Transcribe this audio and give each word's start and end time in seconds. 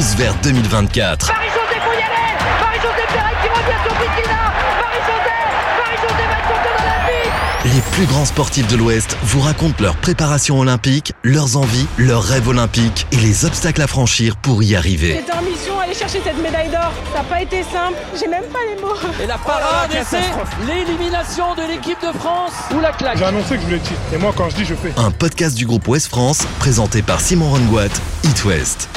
tous 0.00 0.16
vers 0.16 0.34
2024. 0.42 1.28
Marie-Josée, 1.28 1.80
faut 1.84 1.92
y 1.92 1.96
aller 1.96 2.32
Marie-Josée 2.58 3.06
Pérez 3.12 3.36
qui 3.42 3.48
revient 3.48 3.80
sur 3.84 3.92
Bikina 4.00 4.36
Marie-Josée 4.80 5.40
Marie-Josée 5.78 6.26
va 6.26 6.38
être 6.38 6.72
olympique 6.80 7.74
Les 7.74 7.80
plus 7.92 8.06
grands 8.06 8.24
sportifs 8.24 8.66
de 8.68 8.76
l'Ouest 8.76 9.18
vous 9.22 9.40
racontent 9.40 9.82
leur 9.82 9.96
préparation 9.96 10.58
olympique, 10.58 11.12
leurs 11.22 11.58
envies, 11.58 11.86
leurs 11.98 12.22
rêves 12.22 12.48
olympiques 12.48 13.06
et 13.12 13.16
les 13.16 13.44
obstacles 13.44 13.82
à 13.82 13.86
franchir 13.86 14.36
pour 14.36 14.62
y 14.62 14.74
arriver. 14.74 15.20
C'était 15.20 15.36
en 15.36 15.42
mission 15.42 15.78
aller 15.78 15.92
chercher 15.92 16.22
cette 16.24 16.42
médaille 16.42 16.70
d'or. 16.70 16.92
Ça 17.12 17.18
n'a 17.18 17.24
pas 17.24 17.42
été 17.42 17.62
simple. 17.62 17.98
J'ai 18.18 18.28
même 18.28 18.44
pas 18.44 18.60
les 18.74 18.80
mots. 18.80 18.96
Et 19.22 19.26
la 19.26 19.36
parade, 19.36 19.92
et 19.92 20.02
c'est 20.08 20.22
l'élimination 20.66 21.54
de 21.54 21.62
l'équipe 21.70 22.00
de 22.00 22.16
France 22.16 22.52
ou 22.74 22.80
la 22.80 22.92
claque. 22.92 23.18
J'ai 23.18 23.24
annoncé 23.24 23.56
que 23.56 23.60
je 23.60 23.64
voulais 23.66 23.76
le 23.76 23.82
titre. 23.82 24.00
Et 24.14 24.16
moi, 24.16 24.32
quand 24.34 24.48
je 24.48 24.56
dis, 24.56 24.64
je 24.64 24.74
fais. 24.74 24.94
Un 24.96 25.10
podcast 25.10 25.54
du 25.58 25.66
groupe 25.66 25.86
Ouest 25.88 26.08
France 26.08 26.46
présenté 26.58 27.02
par 27.02 27.20
Simon 27.20 27.50
Rongoat, 27.50 27.90
It 28.24 28.44
West. 28.46 28.88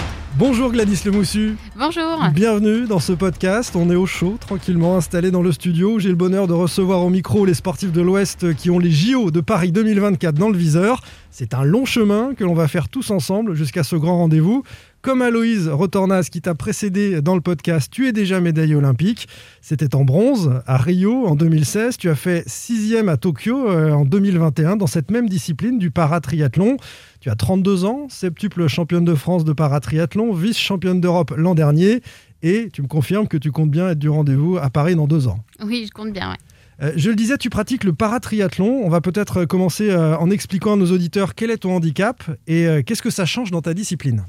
Bonjour 0.46 0.74
Gladys 0.74 1.04
Lemoussu. 1.06 1.56
Bonjour. 1.78 2.20
Bienvenue 2.34 2.86
dans 2.86 3.00
ce 3.00 3.14
podcast. 3.14 3.78
On 3.78 3.90
est 3.90 3.96
au 3.96 4.06
chaud, 4.06 4.36
tranquillement 4.38 4.98
installé 4.98 5.32
dans 5.32 5.42
le 5.42 5.54
studio. 5.54 6.00
J'ai 6.00 6.10
le 6.10 6.16
bonheur 6.16 6.48
de 6.48 6.54
recevoir 6.54 7.00
au 7.00 7.10
micro 7.10 7.46
les 7.46 7.54
sportifs 7.54 7.94
de 7.94 8.02
l'Ouest 8.02 8.54
qui 8.56 8.70
ont 8.70 8.78
les 8.78 8.92
JO 8.92 9.32
de 9.32 9.40
Paris 9.40 9.72
2024 9.72 10.36
dans 10.36 10.50
le 10.50 10.58
viseur. 10.58 11.00
C'est 11.32 11.54
un 11.54 11.64
long 11.64 11.86
chemin 11.86 12.34
que 12.36 12.44
l'on 12.44 12.56
va 12.56 12.68
faire 12.68 12.90
tous 12.90 13.10
ensemble 13.10 13.54
jusqu'à 13.54 13.84
ce 13.84 13.96
grand 13.96 14.18
rendez-vous. 14.18 14.64
Comme 15.04 15.22
Aloïse 15.22 15.68
Rotornas 15.68 16.30
qui 16.32 16.40
t'a 16.40 16.56
précédé 16.56 17.22
dans 17.22 17.36
le 17.36 17.42
podcast, 17.42 17.92
tu 17.92 18.08
es 18.08 18.14
déjà 18.14 18.40
médaillée 18.40 18.74
olympique. 18.74 19.28
C'était 19.60 19.96
en 19.96 20.06
bronze 20.06 20.62
à 20.66 20.78
Rio 20.78 21.28
en 21.28 21.36
2016. 21.36 21.98
Tu 21.98 22.10
as 22.10 22.16
fait 22.16 22.46
sixième 22.48 23.10
à 23.10 23.18
Tokyo 23.18 23.70
euh, 23.70 23.92
en 23.92 24.06
2021 24.06 24.78
dans 24.78 24.88
cette 24.88 25.12
même 25.12 25.28
discipline 25.28 25.78
du 25.78 25.92
paratriathlon. 25.92 26.78
Tu 27.20 27.30
as 27.30 27.36
32 27.36 27.84
ans, 27.84 28.08
septuple 28.08 28.66
championne 28.70 29.04
de 29.04 29.14
France 29.14 29.44
de 29.44 29.52
paratriathlon, 29.52 30.34
vice-championne 30.34 31.02
d'Europe 31.02 31.34
l'an 31.36 31.54
dernier. 31.54 32.02
Et 32.42 32.70
tu 32.72 32.82
me 32.82 32.88
confirmes 32.88 33.28
que 33.28 33.36
tu 33.36 33.52
comptes 33.52 33.72
bien 33.72 33.90
être 33.90 34.00
du 34.00 34.08
rendez-vous 34.08 34.58
à 34.58 34.70
Paris 34.70 34.96
dans 34.96 35.08
deux 35.08 35.28
ans. 35.28 35.40
Oui, 35.66 35.84
je 35.86 35.92
compte 35.92 36.14
bien, 36.14 36.32
ouais. 36.32 36.38
Euh, 36.82 36.94
je 36.96 37.10
le 37.10 37.18
disais, 37.18 37.38
tu 37.38 37.50
pratiques 37.50 37.84
le 37.84 37.92
paratriathlon. 37.92 38.82
On 38.86 38.90
va 38.90 39.02
peut-être 39.02 39.44
commencer 39.44 39.90
euh, 39.90 40.18
en 40.18 40.30
expliquant 40.30 40.74
à 40.74 40.76
nos 40.78 40.92
auditeurs 40.92 41.36
quel 41.36 41.52
est 41.52 41.58
ton 41.58 41.76
handicap 41.76 42.24
et 42.48 42.68
euh, 42.68 42.82
qu'est-ce 42.84 43.02
que 43.02 43.10
ça 43.10 43.26
change 43.26 43.52
dans 43.52 43.62
ta 43.62 43.74
discipline? 43.74 44.24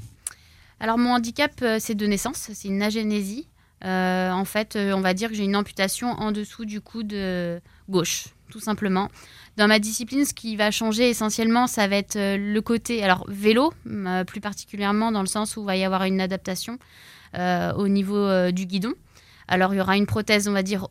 Alors 0.85 0.99
mon 0.99 1.15
handicap, 1.15 1.51
euh, 1.63 1.77
c'est 1.79 1.95
de 1.95 2.05
naissance, 2.05 2.51
c'est 2.53 2.67
une 2.67 2.83
agénésie. 2.83 3.47
Euh, 3.85 4.29
en 4.29 4.45
fait, 4.45 4.75
euh, 4.75 4.93
on 4.93 5.01
va 5.01 5.15
dire 5.15 5.29
que 5.29 5.35
j'ai 5.35 5.43
une 5.43 5.55
amputation 5.55 6.09
en 6.09 6.31
dessous 6.31 6.63
du 6.63 6.79
coude 6.79 7.15
gauche, 7.89 8.25
tout 8.51 8.59
simplement. 8.59 9.09
Dans 9.57 9.67
ma 9.67 9.79
discipline, 9.79 10.25
ce 10.25 10.35
qui 10.35 10.55
va 10.55 10.69
changer 10.69 11.09
essentiellement, 11.09 11.65
ça 11.65 11.87
va 11.87 11.95
être 11.95 12.19
le 12.19 12.59
côté, 12.59 13.03
alors 13.03 13.25
vélo, 13.27 13.73
plus 14.27 14.41
particulièrement 14.41 15.11
dans 15.11 15.21
le 15.21 15.27
sens 15.27 15.57
où 15.57 15.61
il 15.61 15.65
va 15.65 15.75
y 15.75 15.83
avoir 15.83 16.03
une 16.03 16.21
adaptation 16.21 16.77
au 17.33 17.87
niveau 17.87 18.51
du 18.51 18.67
guidon. 18.67 18.93
Alors 19.47 19.73
il 19.73 19.77
y 19.77 19.81
aura 19.81 19.97
une 19.97 20.05
prothèse, 20.05 20.47
on 20.47 20.53
va 20.53 20.61
dire, 20.61 20.89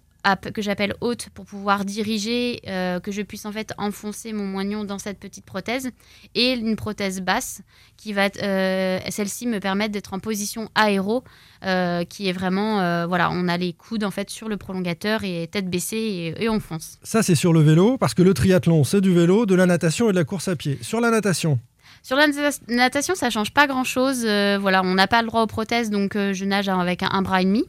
que 0.55 0.62
j'appelle 0.62 0.94
haute 1.00 1.28
pour 1.34 1.44
pouvoir 1.44 1.84
diriger, 1.84 2.61
euh, 2.67 2.98
que 3.00 3.12
je 3.12 3.22
puisse 3.22 3.44
en 3.47 3.53
fait 3.53 3.72
enfoncer 3.78 4.33
mon 4.33 4.44
moignon 4.47 4.84
dans 4.84 4.98
cette 4.98 5.19
petite 5.20 5.44
prothèse, 5.44 5.91
et 6.34 6.53
une 6.53 6.77
prothèse 6.77 7.20
basse 7.20 7.61
qui 7.97 8.12
va, 8.12 8.28
euh, 8.42 8.98
celle-ci 9.11 9.47
me 9.47 9.61
permettre 9.61 9.92
d'être 9.92 10.14
en 10.14 10.19
position 10.19 10.69
aéro, 10.75 11.25
euh, 11.64 12.05
qui 12.05 12.28
est 12.28 12.33
vraiment, 12.33 13.06
voilà, 13.06 13.30
on 13.33 13.48
a 13.48 13.56
les 13.56 13.72
coudes 13.72 14.05
en 14.05 14.11
fait 14.11 14.30
sur 14.30 14.48
le 14.48 14.56
prolongateur 14.56 15.25
et 15.25 15.47
tête 15.50 15.69
baissée 15.69 15.97
et, 16.39 16.45
et 16.45 16.48
on 16.48 16.61
fonce. 16.61 16.98
Ça, 17.02 17.22
c'est 17.22 17.34
sur 17.34 17.52
le 17.52 17.61
vélo, 17.61 17.98
parce 17.98 18.14
que 18.14 18.22
le 18.22 18.33
triathlon, 18.34 18.84
c'est 18.84 19.00
du 19.00 19.12
vélo, 19.12 19.47
de 19.47 19.55
la 19.55 19.67
natation 19.67 20.08
et 20.08 20.12
de 20.12 20.17
la 20.19 20.25
course 20.25 20.48
à 20.48 20.56
pied. 20.56 20.78
Sur 20.83 21.00
la 21.00 21.11
natation, 21.11 21.58
Sur 22.02 22.17
la 22.17 22.27
nata- 22.28 22.61
natation, 22.69 23.14
ça 23.14 23.30
change 23.30 23.52
pas 23.52 23.67
grand-chose. 23.67 24.20
voilà, 24.61 24.83
on 24.84 24.95
n'a 24.95 25.06
pas 25.06 25.20
le 25.22 25.28
droit 25.28 25.42
aux 25.42 25.47
prothèses, 25.47 25.91
donc 25.91 26.14
je 26.14 26.45
nage 26.45 26.69
avec 26.69 27.02
un, 27.02 27.08
un 27.12 27.23
bras 27.23 27.42
et 27.42 27.45
demi. 27.45 27.64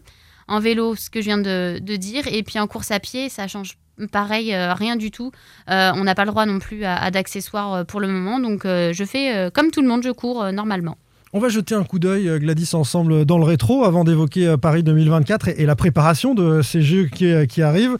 En 0.47 0.59
vélo, 0.59 0.95
ce 0.95 1.09
que 1.09 1.22
je 1.22 1.25
viens 1.25 1.38
de, 1.38 1.79
dire, 1.95 2.28
et 2.28 2.44
puis 2.44 2.59
en 2.59 2.67
course 2.67 2.91
à 2.91 3.00
pied, 3.00 3.29
ça 3.29 3.47
change 3.47 3.78
pareil, 4.11 4.53
euh, 4.53 4.73
rien 4.73 4.95
du 4.95 5.09
tout. 5.09 5.31
Euh, 5.69 5.91
on 5.95 6.03
n'a 6.03 6.16
pas 6.16 6.25
le 6.25 6.31
droit 6.31 6.45
non 6.45 6.59
plus 6.59 6.83
à, 6.83 7.09
d'accessoires 7.11 7.73
euh, 7.73 7.83
pour 7.83 8.00
le 8.00 8.07
moment, 8.07 8.39
donc 8.39 8.63
je 8.66 9.03
fais 9.05 9.50
comme 9.53 9.72
tout 9.72 9.81
le 9.81 9.88
monde, 9.88 10.03
je 10.03 10.11
cours 10.11 10.51
normalement. 10.51 10.97
On 11.34 11.39
va 11.39 11.50
jeter 11.50 11.75
un 11.75 11.84
coup 11.84 12.00
d'œil, 12.00 12.39
Gladys, 12.39 12.75
ensemble 12.75 13.25
dans 13.25 13.38
le 13.38 13.44
rétro 13.44 13.84
avant 13.84 14.05
d'évoquer 14.05 14.55
Paris 14.61 14.84
2024 14.84 15.50
et, 15.50 15.66
la 15.66 15.75
préparation 15.75 16.34
de 16.34 16.61
ces 16.61 16.81
Jeux 16.81 17.07
qui, 17.07 17.34
qui 17.47 17.61
arrivent. 17.61 17.97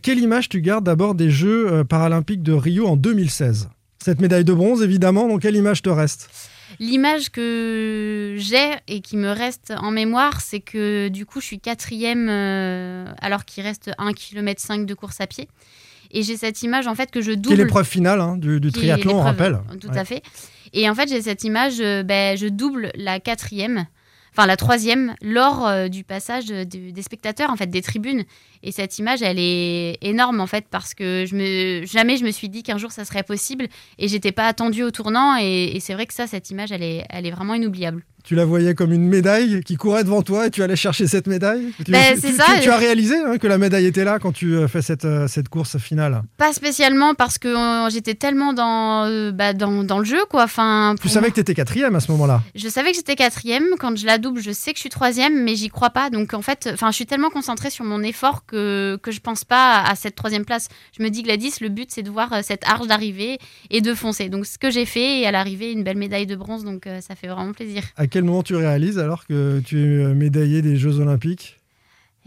Quelle 0.00 0.18
image 0.20 0.48
tu 0.48 0.62
gardes 0.62 0.84
d'abord 0.84 1.14
des 1.14 1.30
Jeux 1.30 1.84
paralympiques 1.84 2.42
de 2.42 2.54
Rio 2.54 2.86
en 2.86 2.96
2016 2.96 3.68
Cette 4.02 4.22
médaille 4.22 4.44
de 4.44 4.54
bronze, 4.54 4.82
évidemment, 4.82 5.28
donc 5.28 5.42
quelle 5.42 5.56
image 5.56 5.82
te 5.82 5.90
reste? 5.90 6.30
L'image 6.80 7.30
que 7.30 8.34
j'ai 8.38 8.70
et 8.86 9.00
qui 9.00 9.16
me 9.16 9.30
reste 9.30 9.72
en 9.76 9.90
mémoire, 9.90 10.40
c'est 10.40 10.60
que 10.60 11.08
du 11.08 11.26
coup, 11.26 11.40
je 11.40 11.46
suis 11.46 11.58
quatrième 11.60 12.28
euh, 12.30 13.06
alors 13.20 13.44
qu'il 13.44 13.64
reste 13.64 13.90
1,5 13.98 14.14
km 14.14 14.84
de 14.86 14.94
course 14.94 15.20
à 15.20 15.26
pied. 15.26 15.48
Et 16.10 16.22
j'ai 16.22 16.36
cette 16.36 16.62
image 16.62 16.86
en 16.86 16.94
fait 16.94 17.10
que 17.10 17.20
je 17.20 17.32
double. 17.32 17.60
épreuve 17.60 17.86
finale 17.86 18.20
hein, 18.20 18.36
du, 18.36 18.60
triathlon, 18.72 19.12
on 19.20 19.24
l'épreuve, 19.24 19.24
rappelle 19.60 19.78
Tout 19.80 19.88
Ouais. 19.90 19.98
à 19.98 20.04
fait. 20.04 20.22
Et 20.72 20.88
en 20.88 20.94
fait, 20.94 21.08
j'ai 21.08 21.20
cette 21.20 21.44
image, 21.44 21.80
euh, 21.80 22.02
ben, 22.02 22.36
je 22.36 22.46
double 22.46 22.90
la 22.94 23.20
quatrième, 23.20 23.86
enfin 24.32 24.46
la 24.46 24.56
troisième, 24.56 25.14
lors 25.20 25.66
euh, 25.66 25.88
du 25.88 26.04
passage 26.04 26.46
de- 26.46 26.64
des 26.64 27.02
spectateurs, 27.02 27.50
en 27.50 27.56
fait, 27.56 27.66
des 27.68 27.82
tribunes. 27.82 28.24
Et 28.62 28.72
cette 28.72 28.98
image, 28.98 29.22
elle 29.22 29.38
est 29.38 29.98
énorme, 30.02 30.40
en 30.40 30.46
fait, 30.46 30.66
parce 30.70 30.94
que 30.94 31.24
je 31.28 31.34
me, 31.34 31.86
jamais 31.86 32.16
je 32.16 32.24
me 32.24 32.30
suis 32.30 32.48
dit 32.48 32.62
qu'un 32.62 32.78
jour 32.78 32.92
ça 32.92 33.04
serait 33.04 33.22
possible. 33.22 33.66
Et 33.98 34.08
j'étais 34.08 34.32
pas 34.32 34.46
attendue 34.46 34.82
au 34.82 34.90
tournant. 34.90 35.36
Et, 35.40 35.76
et 35.76 35.80
c'est 35.80 35.94
vrai 35.94 36.06
que 36.06 36.14
ça, 36.14 36.26
cette 36.26 36.50
image, 36.50 36.72
elle 36.72 36.82
est, 36.82 37.04
elle 37.10 37.26
est 37.26 37.30
vraiment 37.30 37.54
inoubliable. 37.54 38.04
Tu 38.24 38.34
la 38.34 38.44
voyais 38.44 38.74
comme 38.74 38.92
une 38.92 39.08
médaille 39.08 39.62
qui 39.62 39.76
courait 39.76 40.04
devant 40.04 40.20
toi 40.22 40.46
et 40.48 40.50
tu 40.50 40.62
allais 40.62 40.76
chercher 40.76 41.06
cette 41.06 41.28
médaille? 41.28 41.72
Tu- 41.82 41.92
Ben, 41.92 42.14
tu, 42.20 42.30
ça. 42.32 42.44
tu- 42.56 42.62
tu 42.64 42.68
as 42.68 42.76
réalisé 42.76 43.16
hein, 43.16 43.38
que 43.38 43.46
la 43.46 43.56
médaille 43.56 43.86
était 43.86 44.04
là 44.04 44.18
quand 44.18 44.32
tu 44.32 44.54
euh, 44.54 44.68
fais 44.68 44.82
cette, 44.82 45.06
euh, 45.06 45.26
cette 45.28 45.48
course 45.48 45.78
finale? 45.78 46.22
Pas 46.36 46.52
spécialement 46.52 47.14
parce 47.14 47.38
que 47.38 47.48
euh, 47.48 47.88
j'étais 47.88 48.14
tellement 48.14 48.52
dans, 48.52 49.06
euh, 49.06 49.32
bah, 49.32 49.54
dans, 49.54 49.82
dans 49.82 49.98
le 49.98 50.04
jeu, 50.04 50.18
quoi. 50.28 50.42
Enfin, 50.44 50.94
Tu 51.00 51.08
savais 51.08 51.28
que 51.30 51.34
tu 51.36 51.40
étais 51.40 51.54
quatrième 51.54 51.94
à 51.94 52.00
ce 52.00 52.10
moment-là? 52.12 52.42
Je 52.54 52.68
savais 52.68 52.90
que 52.90 52.96
j'étais 52.96 53.14
quatrième. 53.16 53.64
Quand 53.78 53.96
je 53.96 54.04
la 54.04 54.18
double, 54.18 54.42
je 54.42 54.50
sais 54.50 54.72
que 54.72 54.76
je 54.76 54.82
suis 54.82 54.90
troisième, 54.90 55.42
mais 55.44 55.54
j'y 55.54 55.68
crois 55.70 55.90
pas. 55.90 56.10
Donc 56.10 56.34
en 56.34 56.42
fait, 56.42 56.68
je 56.78 56.92
suis 56.92 57.06
tellement 57.06 57.30
concentrée 57.30 57.70
sur 57.70 57.86
mon 57.86 58.02
effort 58.02 58.44
que, 58.48 58.98
que 59.00 59.12
je 59.12 59.20
pense 59.20 59.44
pas 59.44 59.82
à 59.82 59.94
cette 59.94 60.16
troisième 60.16 60.44
place. 60.44 60.68
Je 60.96 61.02
me 61.04 61.10
dis, 61.10 61.22
Gladys, 61.22 61.54
le 61.60 61.68
but, 61.68 61.90
c'est 61.92 62.02
de 62.02 62.10
voir 62.10 62.32
euh, 62.32 62.40
cette 62.42 62.64
arche 62.66 62.88
d'arrivée 62.88 63.38
et 63.70 63.80
de 63.80 63.94
foncer. 63.94 64.28
Donc 64.28 64.46
ce 64.46 64.58
que 64.58 64.70
j'ai 64.70 64.86
fait, 64.86 65.20
et 65.20 65.26
à 65.26 65.30
l'arrivée, 65.30 65.70
une 65.70 65.84
belle 65.84 65.98
médaille 65.98 66.26
de 66.26 66.34
bronze. 66.34 66.64
Donc 66.64 66.86
euh, 66.86 67.00
ça 67.00 67.14
fait 67.14 67.28
vraiment 67.28 67.52
plaisir. 67.52 67.82
À 67.96 68.08
quel 68.08 68.24
moment 68.24 68.42
tu 68.42 68.56
réalises 68.56 68.98
alors 68.98 69.26
que 69.26 69.60
tu 69.64 69.78
es 69.78 70.04
euh, 70.04 70.14
médaillé 70.14 70.62
des 70.62 70.76
Jeux 70.76 70.98
Olympiques? 70.98 71.60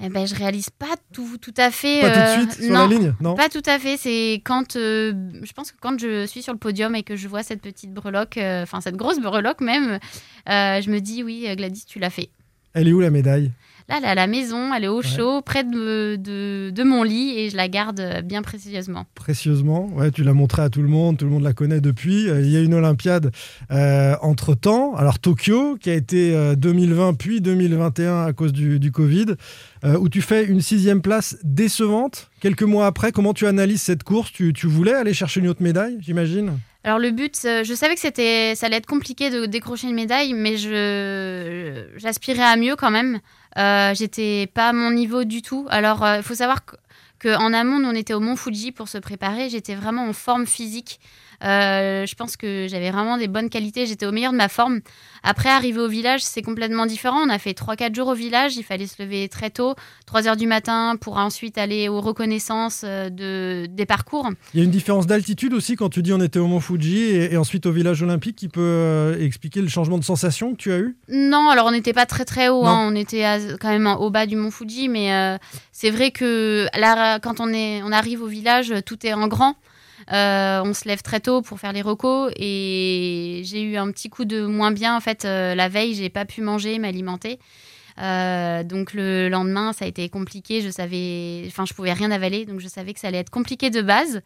Eh 0.03 0.09
ben, 0.09 0.25
je 0.25 0.33
réalise 0.33 0.69
pas 0.69 0.95
tout, 1.13 1.37
tout 1.39 1.53
à 1.57 1.69
fait. 1.69 2.01
Pas 2.01 2.11
tout 2.11 2.41
de 2.41 2.47
suite 2.47 2.63
sur 2.63 2.73
non, 2.73 2.87
la 2.87 2.95
ligne 2.95 3.13
Non? 3.19 3.35
Pas 3.35 3.49
tout 3.49 3.61
à 3.65 3.77
fait. 3.77 3.97
C'est 3.97 4.41
quand, 4.43 4.75
euh, 4.75 5.13
je 5.43 5.53
pense 5.53 5.71
que 5.71 5.77
quand 5.79 5.99
je 5.99 6.25
suis 6.25 6.41
sur 6.41 6.53
le 6.53 6.59
podium 6.59 6.95
et 6.95 7.03
que 7.03 7.15
je 7.15 7.27
vois 7.27 7.43
cette 7.43 7.61
petite 7.61 7.93
breloque, 7.93 8.39
enfin 8.39 8.81
cette 8.81 8.95
grosse 8.95 9.19
breloque 9.19 9.61
même, 9.61 9.99
je 10.47 10.89
me 10.89 10.99
dis, 10.99 11.23
oui, 11.23 11.45
Gladys, 11.55 11.85
tu 11.85 11.99
l'as 11.99 12.09
fait. 12.09 12.29
Elle 12.73 12.87
est 12.87 12.93
où 12.93 12.99
la 12.99 13.09
médaille? 13.09 13.51
Là, 13.89 13.97
elle 13.97 14.05
est 14.05 14.07
à 14.07 14.15
la 14.15 14.27
maison, 14.27 14.73
elle 14.73 14.85
est 14.85 14.87
au 14.87 15.01
chaud, 15.01 15.41
près 15.41 15.65
de, 15.65 16.15
de, 16.15 16.69
de 16.69 16.83
mon 16.83 17.03
lit 17.03 17.37
et 17.37 17.49
je 17.49 17.57
la 17.57 17.67
garde 17.67 17.99
euh, 17.99 18.21
bien 18.21 18.41
précieusement. 18.41 19.05
Précieusement. 19.15 19.89
Ouais, 19.93 20.11
tu 20.11 20.23
l'as 20.23 20.33
montré 20.33 20.61
à 20.61 20.69
tout 20.69 20.81
le 20.81 20.87
monde, 20.87 21.17
tout 21.17 21.25
le 21.25 21.31
monde 21.31 21.43
la 21.43 21.51
connaît 21.51 21.81
depuis. 21.81 22.29
Euh, 22.29 22.41
il 22.41 22.49
y 22.49 22.55
a 22.55 22.61
une 22.61 22.73
Olympiade 22.73 23.31
entre 24.21 24.55
temps. 24.55 24.95
Alors 24.95 25.19
Tokyo, 25.19 25.77
qui 25.77 25.89
a 25.89 25.93
été 25.95 26.35
euh, 26.35 26.55
2020 26.55 27.15
puis 27.15 27.41
2021 27.41 28.25
à 28.27 28.33
cause 28.33 28.53
du, 28.53 28.79
du 28.79 28.91
Covid, 28.91 29.25
euh, 29.83 29.97
où 29.97 30.09
tu 30.09 30.21
fais 30.21 30.45
une 30.45 30.61
sixième 30.61 31.01
place 31.01 31.37
décevante. 31.43 32.29
Quelques 32.39 32.63
mois 32.63 32.85
après, 32.85 33.11
comment 33.11 33.33
tu 33.33 33.45
analyses 33.45 33.81
cette 33.81 34.03
course? 34.03 34.31
Tu, 34.31 34.53
tu 34.53 34.67
voulais 34.67 34.93
aller 34.93 35.13
chercher 35.13 35.41
une 35.41 35.47
autre 35.47 35.63
médaille, 35.63 35.97
j'imagine? 35.99 36.53
Alors 36.83 36.97
le 36.97 37.11
but, 37.11 37.37
euh, 37.45 37.63
je 37.63 37.73
savais 37.75 37.93
que 37.93 38.01
c'était, 38.01 38.55
ça 38.55 38.65
allait 38.65 38.77
être 38.77 38.87
compliqué 38.87 39.29
de 39.29 39.45
décrocher 39.45 39.87
une 39.87 39.93
médaille, 39.93 40.33
mais 40.33 40.57
j'aspirais 41.97 42.43
à 42.43 42.55
mieux 42.55 42.75
quand 42.75 42.91
même. 42.91 43.19
Euh, 43.57 43.93
j'étais 43.93 44.47
pas 44.47 44.69
à 44.69 44.73
mon 44.73 44.91
niveau 44.91 45.23
du 45.23 45.41
tout. 45.41 45.67
Alors 45.69 46.05
il 46.17 46.23
faut 46.23 46.35
savoir 46.35 46.65
que, 46.65 46.75
que 47.19 47.37
en 47.37 47.53
amont, 47.53 47.83
on 47.85 47.93
était 47.93 48.13
au 48.15 48.19
Mont 48.19 48.35
Fuji 48.35 48.71
pour 48.71 48.87
se 48.87 48.97
préparer. 48.97 49.49
J'étais 49.49 49.75
vraiment 49.75 50.07
en 50.07 50.13
forme 50.13 50.47
physique. 50.47 50.99
Euh, 51.43 52.05
je 52.05 52.15
pense 52.15 52.37
que 52.37 52.67
j'avais 52.69 52.91
vraiment 52.91 53.17
des 53.17 53.27
bonnes 53.27 53.49
qualités. 53.49 53.85
J'étais 53.85 54.05
au 54.05 54.11
meilleur 54.11 54.31
de 54.31 54.37
ma 54.37 54.49
forme. 54.49 54.81
Après, 55.23 55.49
arriver 55.49 55.79
au 55.79 55.87
village, 55.87 56.21
c'est 56.23 56.41
complètement 56.41 56.85
différent. 56.85 57.19
On 57.25 57.29
a 57.29 57.39
fait 57.39 57.51
3-4 57.57 57.95
jours 57.95 58.07
au 58.09 58.13
village. 58.13 58.55
Il 58.57 58.63
fallait 58.63 58.87
se 58.87 59.01
lever 59.01 59.27
très 59.29 59.49
tôt, 59.49 59.75
3 60.05 60.27
heures 60.27 60.35
du 60.37 60.47
matin, 60.47 60.95
pour 60.99 61.17
ensuite 61.17 61.57
aller 61.57 61.89
aux 61.89 62.01
reconnaissances 62.01 62.81
euh, 62.85 63.09
de, 63.09 63.65
des 63.69 63.85
parcours. 63.85 64.29
Il 64.53 64.59
y 64.59 64.61
a 64.61 64.63
une 64.65 64.71
différence 64.71 65.07
d'altitude 65.07 65.53
aussi 65.53 65.75
quand 65.75 65.89
tu 65.89 66.01
dis 66.01 66.13
on 66.13 66.21
était 66.21 66.39
au 66.39 66.47
Mont 66.47 66.59
Fuji 66.59 66.97
et, 66.97 67.33
et 67.33 67.37
ensuite 67.37 67.65
au 67.65 67.71
village 67.71 68.01
olympique 68.01 68.35
qui 68.35 68.47
peut 68.47 68.61
euh, 68.61 69.19
expliquer 69.19 69.61
le 69.61 69.67
changement 69.67 69.97
de 69.97 70.03
sensation 70.03 70.51
que 70.51 70.57
tu 70.57 70.71
as 70.71 70.77
eu? 70.79 70.95
Non, 71.09 71.49
alors 71.49 71.67
on 71.67 71.71
n'était 71.71 71.93
pas 71.93 72.05
très 72.05 72.25
très 72.25 72.49
haut, 72.49 72.65
hein. 72.65 72.87
on 72.91 72.95
était 72.95 73.23
à- 73.23 73.39
quand 73.59 73.69
même 73.69 73.87
au 73.87 74.09
bas 74.09 74.25
du 74.25 74.35
mont 74.35 74.51
Fuji, 74.51 74.89
mais 74.89 75.13
euh, 75.13 75.37
c'est 75.71 75.89
vrai 75.91 76.11
que 76.11 76.67
là, 76.79 77.19
quand 77.19 77.39
on, 77.39 77.49
est, 77.53 77.81
on 77.83 77.91
arrive 77.91 78.21
au 78.21 78.27
village, 78.27 78.73
tout 78.85 79.05
est 79.05 79.13
en 79.13 79.27
grand. 79.27 79.55
Euh, 80.11 80.61
on 80.63 80.73
se 80.73 80.87
lève 80.87 81.01
très 81.01 81.19
tôt 81.19 81.41
pour 81.41 81.59
faire 81.59 81.73
les 81.73 81.81
recos 81.81 82.31
et 82.35 83.41
j'ai 83.45 83.61
eu 83.61 83.77
un 83.77 83.91
petit 83.91 84.09
coup 84.09 84.25
de 84.25 84.45
moins 84.45 84.71
bien. 84.71 84.95
En 84.95 84.99
fait, 84.99 85.25
euh, 85.25 85.55
la 85.55 85.69
veille, 85.69 85.93
j'ai 85.93 86.09
pas 86.09 86.25
pu 86.25 86.41
manger, 86.41 86.79
m'alimenter. 86.79 87.39
Euh, 87.99 88.63
donc 88.63 88.93
le 88.93 89.29
lendemain, 89.29 89.73
ça 89.73 89.85
a 89.85 89.87
été 89.87 90.09
compliqué. 90.09 90.61
Je 90.61 90.69
savais, 90.69 91.43
enfin, 91.47 91.65
je 91.65 91.73
pouvais 91.73 91.93
rien 91.93 92.11
avaler, 92.11 92.45
donc 92.45 92.59
je 92.59 92.67
savais 92.67 92.93
que 92.93 92.99
ça 92.99 93.07
allait 93.07 93.19
être 93.19 93.29
compliqué 93.29 93.69
de 93.69 93.81
base. 93.81 94.21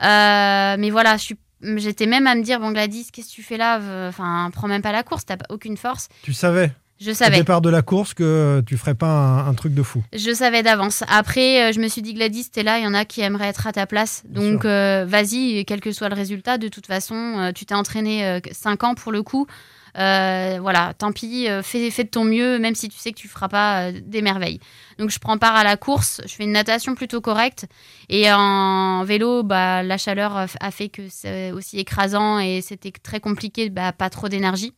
mais 0.00 0.90
voilà, 0.90 1.16
J'étais 1.60 2.06
même 2.06 2.28
à 2.28 2.36
me 2.36 2.42
dire, 2.42 2.60
bon 2.60 2.70
Gladys, 2.70 3.08
qu'est-ce 3.12 3.30
que 3.30 3.34
tu 3.34 3.42
fais 3.42 3.56
là? 3.56 3.80
Enfin, 4.08 4.48
prends 4.52 4.68
même 4.68 4.82
pas 4.82 4.92
la 4.92 5.02
course, 5.02 5.26
t'as 5.26 5.36
aucune 5.50 5.76
force. 5.76 6.08
Tu 6.22 6.32
savais? 6.32 6.70
Je 7.00 7.12
savais. 7.12 7.36
Au 7.36 7.40
départ 7.40 7.60
de 7.60 7.70
la 7.70 7.82
course 7.82 8.12
que 8.12 8.62
tu 8.66 8.76
ferais 8.76 8.94
pas 8.94 9.44
un, 9.46 9.54
truc 9.54 9.72
de 9.72 9.82
fou. 9.82 10.02
Je 10.12 10.32
savais 10.32 10.62
d'avance. 10.62 11.04
Après, 11.08 11.62
euh, 11.62 11.72
je 11.72 11.80
me 11.80 11.88
suis 11.88 12.02
dit, 12.02 12.12
Gladys, 12.14 12.50
t'es 12.50 12.62
là, 12.62 12.78
il 12.78 12.84
y 12.84 12.86
en 12.86 12.94
a 12.94 13.04
qui 13.04 13.20
aimeraient 13.20 13.48
être 13.48 13.66
à 13.66 13.72
ta 13.72 13.86
place. 13.86 14.22
Donc, 14.28 14.64
euh, 14.64 15.04
vas-y, 15.06 15.64
quel 15.64 15.80
que 15.80 15.92
soit 15.92 16.08
le 16.08 16.16
résultat, 16.16 16.58
de 16.58 16.68
toute 16.68 16.86
façon, 16.86 17.14
euh, 17.14 17.52
tu 17.52 17.66
t'es 17.66 17.74
entraîné 17.74 18.40
5 18.50 18.84
ans 18.84 18.94
pour 18.94 19.12
le 19.12 19.22
coup. 19.22 19.46
voilà, 19.94 20.92
tant 20.98 21.12
pis, 21.12 21.46
fais, 21.62 21.90
fais, 21.90 22.04
de 22.04 22.08
ton 22.08 22.24
mieux, 22.24 22.58
même 22.58 22.74
si 22.74 22.88
tu 22.88 22.98
sais 22.98 23.12
que 23.12 23.18
tu 23.18 23.28
feras 23.28 23.48
pas 23.48 23.92
des 23.92 24.22
merveilles. 24.22 24.58
Donc, 24.98 25.10
je 25.10 25.20
prends 25.20 25.38
part 25.38 25.54
à 25.54 25.62
la 25.62 25.76
course, 25.76 26.20
je 26.26 26.34
fais 26.34 26.44
une 26.44 26.52
natation 26.52 26.96
plutôt 26.96 27.20
correcte. 27.20 27.66
Et 28.08 28.32
en 28.32 29.04
vélo, 29.04 29.44
bah, 29.44 29.84
la 29.84 29.98
chaleur 29.98 30.46
a 30.60 30.70
fait 30.72 30.88
que 30.88 31.02
c'est 31.08 31.52
aussi 31.52 31.78
écrasant 31.78 32.40
et 32.40 32.60
c'était 32.60 32.90
très 32.90 33.20
compliqué, 33.20 33.70
bah, 33.70 33.92
pas 33.92 34.10
trop 34.10 34.28
d'énergie. 34.28 34.72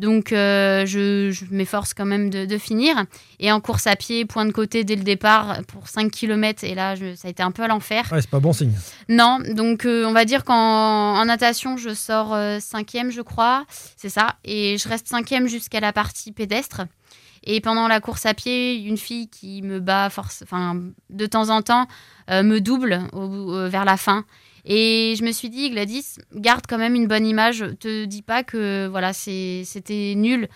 Donc, 0.00 0.32
euh, 0.32 0.86
je, 0.86 1.44
m'efforce 1.50 1.92
quand 1.92 2.06
même 2.06 2.30
de, 2.30 2.58
finir. 2.58 3.04
Et 3.38 3.52
en 3.52 3.60
course 3.60 3.86
à 3.86 3.96
pied, 3.96 4.24
point 4.24 4.46
de 4.46 4.50
côté 4.50 4.82
dès 4.82 4.96
le 4.96 5.02
départ 5.02 5.58
pour 5.68 5.88
5 5.88 6.10
km. 6.10 6.64
Et 6.64 6.74
là, 6.74 6.96
ça 6.96 7.28
a 7.28 7.30
été 7.30 7.42
un 7.42 7.50
peu 7.50 7.62
à 7.62 7.68
l'enfer. 7.68 8.08
Ouais, 8.10 8.22
c'est 8.22 8.30
pas 8.30 8.40
bon 8.40 8.54
signe. 8.54 8.72
Non, 9.10 9.38
donc 9.50 9.84
euh, 9.84 10.06
on 10.06 10.12
va 10.12 10.24
dire 10.24 10.44
qu'en 10.44 11.22
natation, 11.26 11.76
je 11.76 11.92
sors 11.92 12.32
euh, 12.32 12.60
cinquième, 12.60 13.10
je 13.10 13.20
crois. 13.20 13.66
C'est 13.96 14.08
ça. 14.08 14.36
Et 14.42 14.78
je 14.78 14.88
reste 14.88 15.06
cinquième 15.06 15.48
jusqu'à 15.48 15.80
la 15.80 15.92
partie 15.92 16.32
pédestre. 16.32 16.80
Et 17.44 17.60
pendant 17.60 17.86
la 17.86 18.00
course 18.00 18.24
à 18.24 18.32
pied, 18.32 18.76
une 18.76 18.98
fille 18.98 19.28
qui 19.28 19.60
me 19.60 19.80
bat 19.80 20.08
force, 20.08 20.42
enfin, 20.42 20.80
de 21.10 21.26
temps 21.26 21.50
en 21.50 21.62
temps, 21.62 21.86
me 22.28 22.58
double 22.58 23.00
vers 23.70 23.86
la 23.86 23.96
fin. 23.96 24.26
Et 24.64 25.14
je 25.18 25.24
me 25.24 25.32
suis 25.32 25.48
dit, 25.48 25.70
Gladys, 25.70 26.16
garde 26.34 26.64
quand 26.68 26.78
même 26.78 26.94
une 26.94 27.06
bonne 27.06 27.26
image. 27.26 27.64
Te 27.78 28.04
dis 28.04 28.22
pas 28.22 28.42
que 28.42 28.86
voilà, 28.88 29.12
c'était 29.12 30.14
nul. 30.16 30.48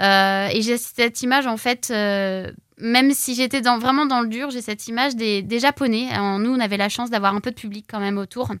Euh, 0.00 0.48
et 0.52 0.62
j'ai 0.62 0.76
cette 0.76 1.22
image, 1.22 1.46
en 1.46 1.56
fait, 1.56 1.88
euh, 1.90 2.50
même 2.78 3.12
si 3.12 3.34
j'étais 3.34 3.60
vraiment 3.60 4.06
dans 4.06 4.20
le 4.20 4.28
dur, 4.28 4.50
j'ai 4.50 4.62
cette 4.62 4.88
image 4.88 5.14
des, 5.16 5.58
Japonais. 5.58 6.08
nous, 6.38 6.50
on 6.50 6.60
avait 6.60 6.76
la 6.76 6.88
chance 6.88 7.10
d'avoir 7.10 7.34
un 7.34 7.40
peu 7.40 7.50
de 7.50 7.56
public 7.56 7.86
quand 7.88 8.00
même 8.00 8.18
autour. 8.18 8.52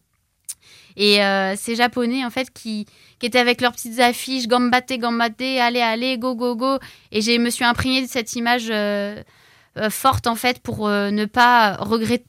Et 0.96 1.22
euh, 1.24 1.56
ces 1.56 1.74
Japonais, 1.74 2.24
en 2.24 2.30
fait, 2.30 2.52
qui, 2.52 2.86
étaient 3.20 3.38
avec 3.38 3.62
leurs 3.62 3.72
petites 3.72 4.00
affiches, 4.00 4.46
gambate, 4.46 4.92
gambate, 4.92 5.40
allez, 5.40 5.80
allez, 5.80 6.18
go, 6.18 6.34
go, 6.34 6.54
go. 6.54 6.78
Et 7.10 7.22
je 7.22 7.38
me 7.38 7.50
suis 7.50 7.64
imprégnée 7.64 8.02
de 8.02 8.06
cette 8.06 8.34
image 8.36 8.70
forte, 9.90 10.26
en 10.26 10.36
fait, 10.36 10.60
pour 10.60 10.88
ne 10.88 11.24
pas 11.24 11.78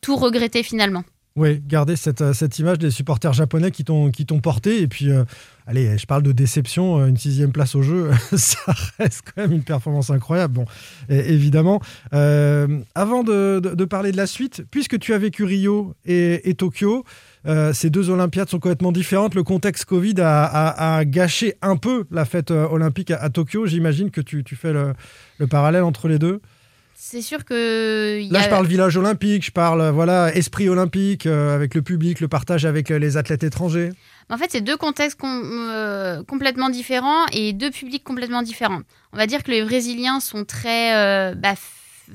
tout 0.01 0.15
regretter 0.15 0.63
finalement. 0.63 1.03
Oui, 1.37 1.61
garder 1.67 1.97
cette, 1.97 2.21
euh, 2.21 2.31
cette, 2.31 2.59
image 2.59 2.79
des 2.79 2.89
supporters 2.89 3.33
japonais 3.33 3.69
qui 3.69 3.83
t'ont 3.83 4.39
porté. 4.39 4.81
Et 4.81 4.87
puis, 4.87 5.09
euh, 5.09 5.25
allez, 5.67 5.97
je 5.97 6.05
parle 6.05 6.23
de 6.23 6.31
déception, 6.31 6.97
euh, 6.97 7.07
une 7.07 7.17
sixième 7.17 7.51
place 7.51 7.75
au 7.75 7.81
jeu, 7.81 8.09
ça 8.37 8.73
reste 8.97 9.23
quand 9.25 9.41
même 9.41 9.51
une 9.51 9.63
performance 9.63 10.11
incroyable. 10.11 10.53
Bon, 10.53 10.65
évidemment. 11.09 11.81
avant 12.13 13.25
de, 13.25 13.59
de, 13.59 13.85
parler 13.85 14.13
de 14.13 14.17
la 14.17 14.27
suite, 14.27 14.63
puisque 14.71 14.97
tu 14.97 15.13
as 15.13 15.17
vécu 15.17 15.43
Rio 15.43 15.93
et, 16.05 16.49
et 16.49 16.53
Tokyo, 16.53 17.03
ces 17.73 17.89
deux 17.89 18.09
Olympiades 18.09 18.47
sont 18.47 18.59
complètement 18.59 18.93
différentes. 18.93 19.35
Le 19.35 19.43
contexte 19.43 19.83
Covid 19.83 20.15
a, 20.19 20.95
a, 20.95 21.03
gâché 21.03 21.55
un 21.61 21.75
peu 21.75 22.05
la 22.11 22.23
fête 22.23 22.51
olympique 22.51 23.11
à, 23.11 23.29
Tokyo. 23.29 23.65
J'imagine 23.65 24.09
que 24.09 24.21
tu, 24.21 24.45
tu 24.45 24.55
fais 24.55 24.71
le, 24.71 24.93
le 25.39 25.47
parallèle 25.47 25.83
entre 25.83 26.07
les 26.07 26.17
deux. 26.17 26.39
C'est 26.97 27.21
sûr 27.21 27.43
que. 27.43 28.25
Là, 28.31 28.41
je 28.41 28.49
parle 28.49 28.65
village 28.65 28.95
olympique, 28.95 29.45
je 29.45 29.51
parle 29.51 29.89
voilà 29.89 30.33
esprit 30.33 30.69
olympique 30.69 31.25
euh, 31.25 31.53
avec 31.53 31.75
le 31.75 31.81
public, 31.81 32.21
le 32.21 32.29
partage 32.29 32.65
avec 32.65 32.89
euh, 32.89 32.97
les 32.97 33.17
athlètes 33.17 33.43
étrangers. 33.43 33.91
En 34.29 34.37
fait, 34.37 34.47
c'est 34.49 34.61
deux 34.61 34.77
contextes 34.77 35.19
euh, 35.23 36.23
complètement 36.23 36.69
différents 36.69 37.25
et 37.33 37.51
deux 37.51 37.69
publics 37.69 38.03
complètement 38.03 38.41
différents. 38.41 38.81
On 39.11 39.17
va 39.17 39.27
dire 39.27 39.43
que 39.43 39.51
les 39.51 39.61
Brésiliens 39.61 40.21
sont 40.21 40.45
très 40.45 41.35
bah, 41.35 41.53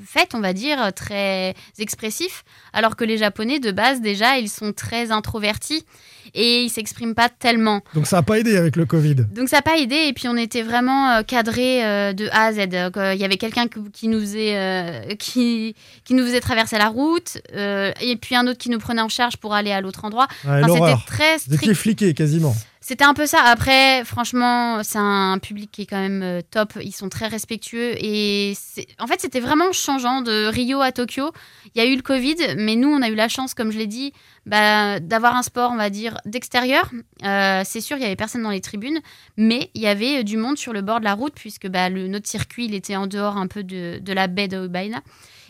faits, 0.06 0.34
on 0.34 0.40
va 0.40 0.54
dire, 0.54 0.92
très 0.94 1.54
expressifs, 1.78 2.42
alors 2.72 2.96
que 2.96 3.04
les 3.04 3.18
Japonais, 3.18 3.60
de 3.60 3.70
base, 3.70 4.00
déjà, 4.00 4.38
ils 4.38 4.48
sont 4.48 4.72
très 4.72 5.12
introvertis 5.12 5.84
et 6.34 6.62
ils 6.62 6.70
s'expriment 6.70 7.14
pas 7.14 7.28
tellement. 7.28 7.80
Donc 7.94 8.06
ça 8.06 8.16
n'a 8.16 8.22
pas 8.22 8.38
aidé 8.38 8.56
avec 8.56 8.76
le 8.76 8.86
Covid. 8.86 9.16
Donc 9.34 9.48
ça 9.48 9.56
n'a 9.56 9.62
pas 9.62 9.78
aidé 9.78 9.96
et 10.08 10.12
puis 10.12 10.28
on 10.28 10.36
était 10.36 10.62
vraiment 10.62 11.10
euh, 11.10 11.22
cadré 11.22 11.84
euh, 11.84 12.12
de 12.12 12.28
A 12.32 12.46
à 12.46 12.52
Z. 12.52 12.58
Euh, 12.72 13.14
il 13.14 13.20
y 13.20 13.24
avait 13.24 13.36
quelqu'un 13.36 13.66
qui 13.92 14.08
nous 14.08 14.20
faisait 14.20 15.16
qui, 15.18 15.74
qui 16.04 16.14
nous 16.14 16.24
faisait 16.24 16.40
traverser 16.40 16.78
la 16.78 16.88
route 16.88 17.38
et 17.54 18.16
puis 18.20 18.34
un 18.34 18.46
autre 18.46 18.58
qui 18.58 18.70
nous 18.70 18.78
prenait 18.78 19.02
en 19.02 19.08
charge 19.08 19.36
pour 19.36 19.54
aller 19.54 19.72
à 19.72 19.80
l'autre 19.80 20.04
endroit. 20.04 20.28
c'était 20.42 20.94
très 21.06 21.38
strict. 21.38 21.48
Vous 21.48 21.54
étiez 21.54 21.74
fliqué 21.74 22.14
quasiment. 22.14 22.54
C'était 22.90 23.04
un 23.04 23.14
peu 23.14 23.26
ça. 23.26 23.44
Après, 23.44 24.04
franchement, 24.04 24.82
c'est 24.82 24.98
un 24.98 25.38
public 25.38 25.70
qui 25.70 25.82
est 25.82 25.86
quand 25.86 26.00
même 26.00 26.24
euh, 26.24 26.40
top. 26.40 26.72
Ils 26.82 26.90
sont 26.90 27.08
très 27.08 27.28
respectueux. 27.28 27.94
Et 28.04 28.54
en 28.98 29.06
fait, 29.06 29.20
c'était 29.20 29.38
vraiment 29.38 29.70
changeant 29.70 30.22
de 30.22 30.46
Rio 30.46 30.80
à 30.80 30.90
Tokyo. 30.90 31.30
Il 31.72 31.80
y 31.80 31.86
a 31.86 31.88
eu 31.88 31.94
le 31.94 32.02
Covid, 32.02 32.56
mais 32.56 32.74
nous, 32.74 32.88
on 32.88 33.00
a 33.00 33.08
eu 33.08 33.14
la 33.14 33.28
chance, 33.28 33.54
comme 33.54 33.70
je 33.70 33.78
l'ai 33.78 33.86
dit, 33.86 34.12
bah, 34.44 34.98
d'avoir 34.98 35.36
un 35.36 35.44
sport, 35.44 35.70
on 35.70 35.76
va 35.76 35.88
dire, 35.88 36.16
d'extérieur. 36.24 36.90
Euh, 37.24 37.62
c'est 37.64 37.80
sûr, 37.80 37.96
il 37.96 38.02
y 38.02 38.06
avait 38.06 38.16
personne 38.16 38.42
dans 38.42 38.50
les 38.50 38.60
tribunes, 38.60 38.98
mais 39.36 39.70
il 39.74 39.82
y 39.82 39.86
avait 39.86 40.24
du 40.24 40.36
monde 40.36 40.58
sur 40.58 40.72
le 40.72 40.82
bord 40.82 40.98
de 40.98 41.04
la 41.04 41.14
route, 41.14 41.34
puisque 41.36 41.68
bah, 41.68 41.90
notre 41.90 42.26
circuit, 42.26 42.64
il 42.64 42.74
était 42.74 42.96
en 42.96 43.06
dehors 43.06 43.36
un 43.36 43.46
peu 43.46 43.62
de, 43.62 44.12
la 44.12 44.26
baie 44.26 44.48
de 44.48 44.66
Ubaina. 44.66 45.00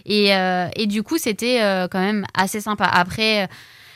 Et, 0.05 0.37
euh, 0.37 0.69
et, 0.77 0.87
du 0.87 1.03
coup, 1.03 1.17
c'était 1.17 1.61
quand 1.91 2.01
même 2.01 2.27
assez 2.35 2.61
sympa. 2.61 2.85
Après 2.85 3.49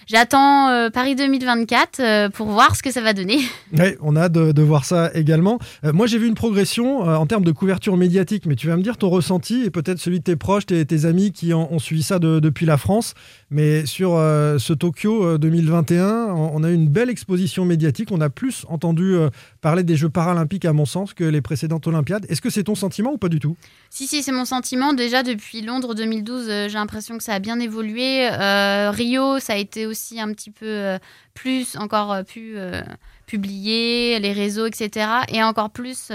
J'attends 0.07 0.69
euh, 0.69 0.91
Paris 0.91 1.15
2024 1.15 2.01
euh, 2.01 2.29
pour 2.29 2.49
voir 2.49 2.77
ce 2.77 2.83
que 2.83 2.91
ça 2.91 3.01
va 3.01 3.13
donner. 3.13 3.39
Oui, 3.77 3.97
on 4.01 4.15
a 4.15 4.23
hâte 4.23 4.33
de, 4.33 4.63
voir 4.63 4.85
ça 4.85 5.11
également. 5.15 5.59
Euh, 5.85 5.93
moi, 5.93 6.07
j'ai 6.07 6.17
vu 6.17 6.29
une 6.29 6.37
progression 6.37 7.01
en 7.01 7.27
termes 7.27 7.43
de 7.43 7.51
couverture 7.51 7.97
médiatique, 7.97 8.47
mais 8.47 8.55
tu 8.55 8.69
vas 8.69 8.77
me 8.77 8.83
dire 8.83 8.97
ton 8.97 9.11
ressenti 9.11 9.65
et 9.65 9.71
peut-être 9.71 9.99
celui 9.99 10.21
de 10.21 10.25
tes 10.25 10.37
proches, 10.37 10.67
tes, 10.67 10.85
tes 10.87 11.07
amis 11.07 11.33
qui 11.33 11.53
ont, 11.53 11.79
suivi 11.81 12.05
ça 12.05 12.21
depuis 12.21 12.67
la 12.67 12.77
France. 12.77 13.15
Mais 13.51 13.85
sur 13.85 14.11
ce 14.11 14.73
Tokyo 14.73 15.39
2021, 15.39 16.07
on, 16.35 16.63
a 16.63 16.71
eu 16.71 16.75
une 16.75 16.89
belle 16.89 17.11
exposition 17.11 17.65
médiatique. 17.65 18.11
On 18.13 18.21
a 18.21 18.31
plus 18.31 18.65
entendu 18.69 19.17
parler 19.61 19.83
des 19.83 19.97
Jeux 19.97 20.09
paralympiques, 20.09 20.65
à 20.65 20.73
mon 20.73 20.87
sens, 20.87 21.15
que 21.15 21.25
les 21.25 21.41
précédentes 21.41 21.87
Olympiades. 21.89 22.25
Est-ce 22.29 22.41
que 22.41 22.51
c'est 22.51 22.65
ton 22.65 22.77
sentiment 22.77 23.13
ou 23.13 23.19
pas 23.19 23.29
du 23.29 23.41
tout? 23.41 23.57
Si, 23.91 24.07
si, 24.07 24.23
c'est 24.23 24.33
mon 24.33 24.45
sentiment. 24.45 24.93
Déjà, 24.93 25.25
depuis 25.25 25.63
Londres 25.63 25.95
2012, 25.95 26.47
j'ai 26.47 26.69
l'impression 26.75 27.19
que 27.19 27.25
ça 27.25 27.35
a 27.35 27.41
bien 27.41 27.59
évolué. 27.59 28.29
Rio, 28.29 29.41
ça 29.41 29.55
a 29.55 29.57
été 29.57 29.87
aussi 29.87 29.94
aussi 29.95 30.21
un 30.21 30.33
petit 30.33 30.51
peu 30.51 30.67
euh, 30.67 30.99
plus, 31.35 31.77
encore 31.77 32.13
euh, 32.13 32.23
plus 32.25 32.59
euh, 32.59 32.83
publié, 33.27 34.19
les 34.19 34.33
réseaux, 34.33 34.67
etc. 34.67 35.07
Et 35.29 35.43
encore 35.43 35.71
plus 35.71 36.11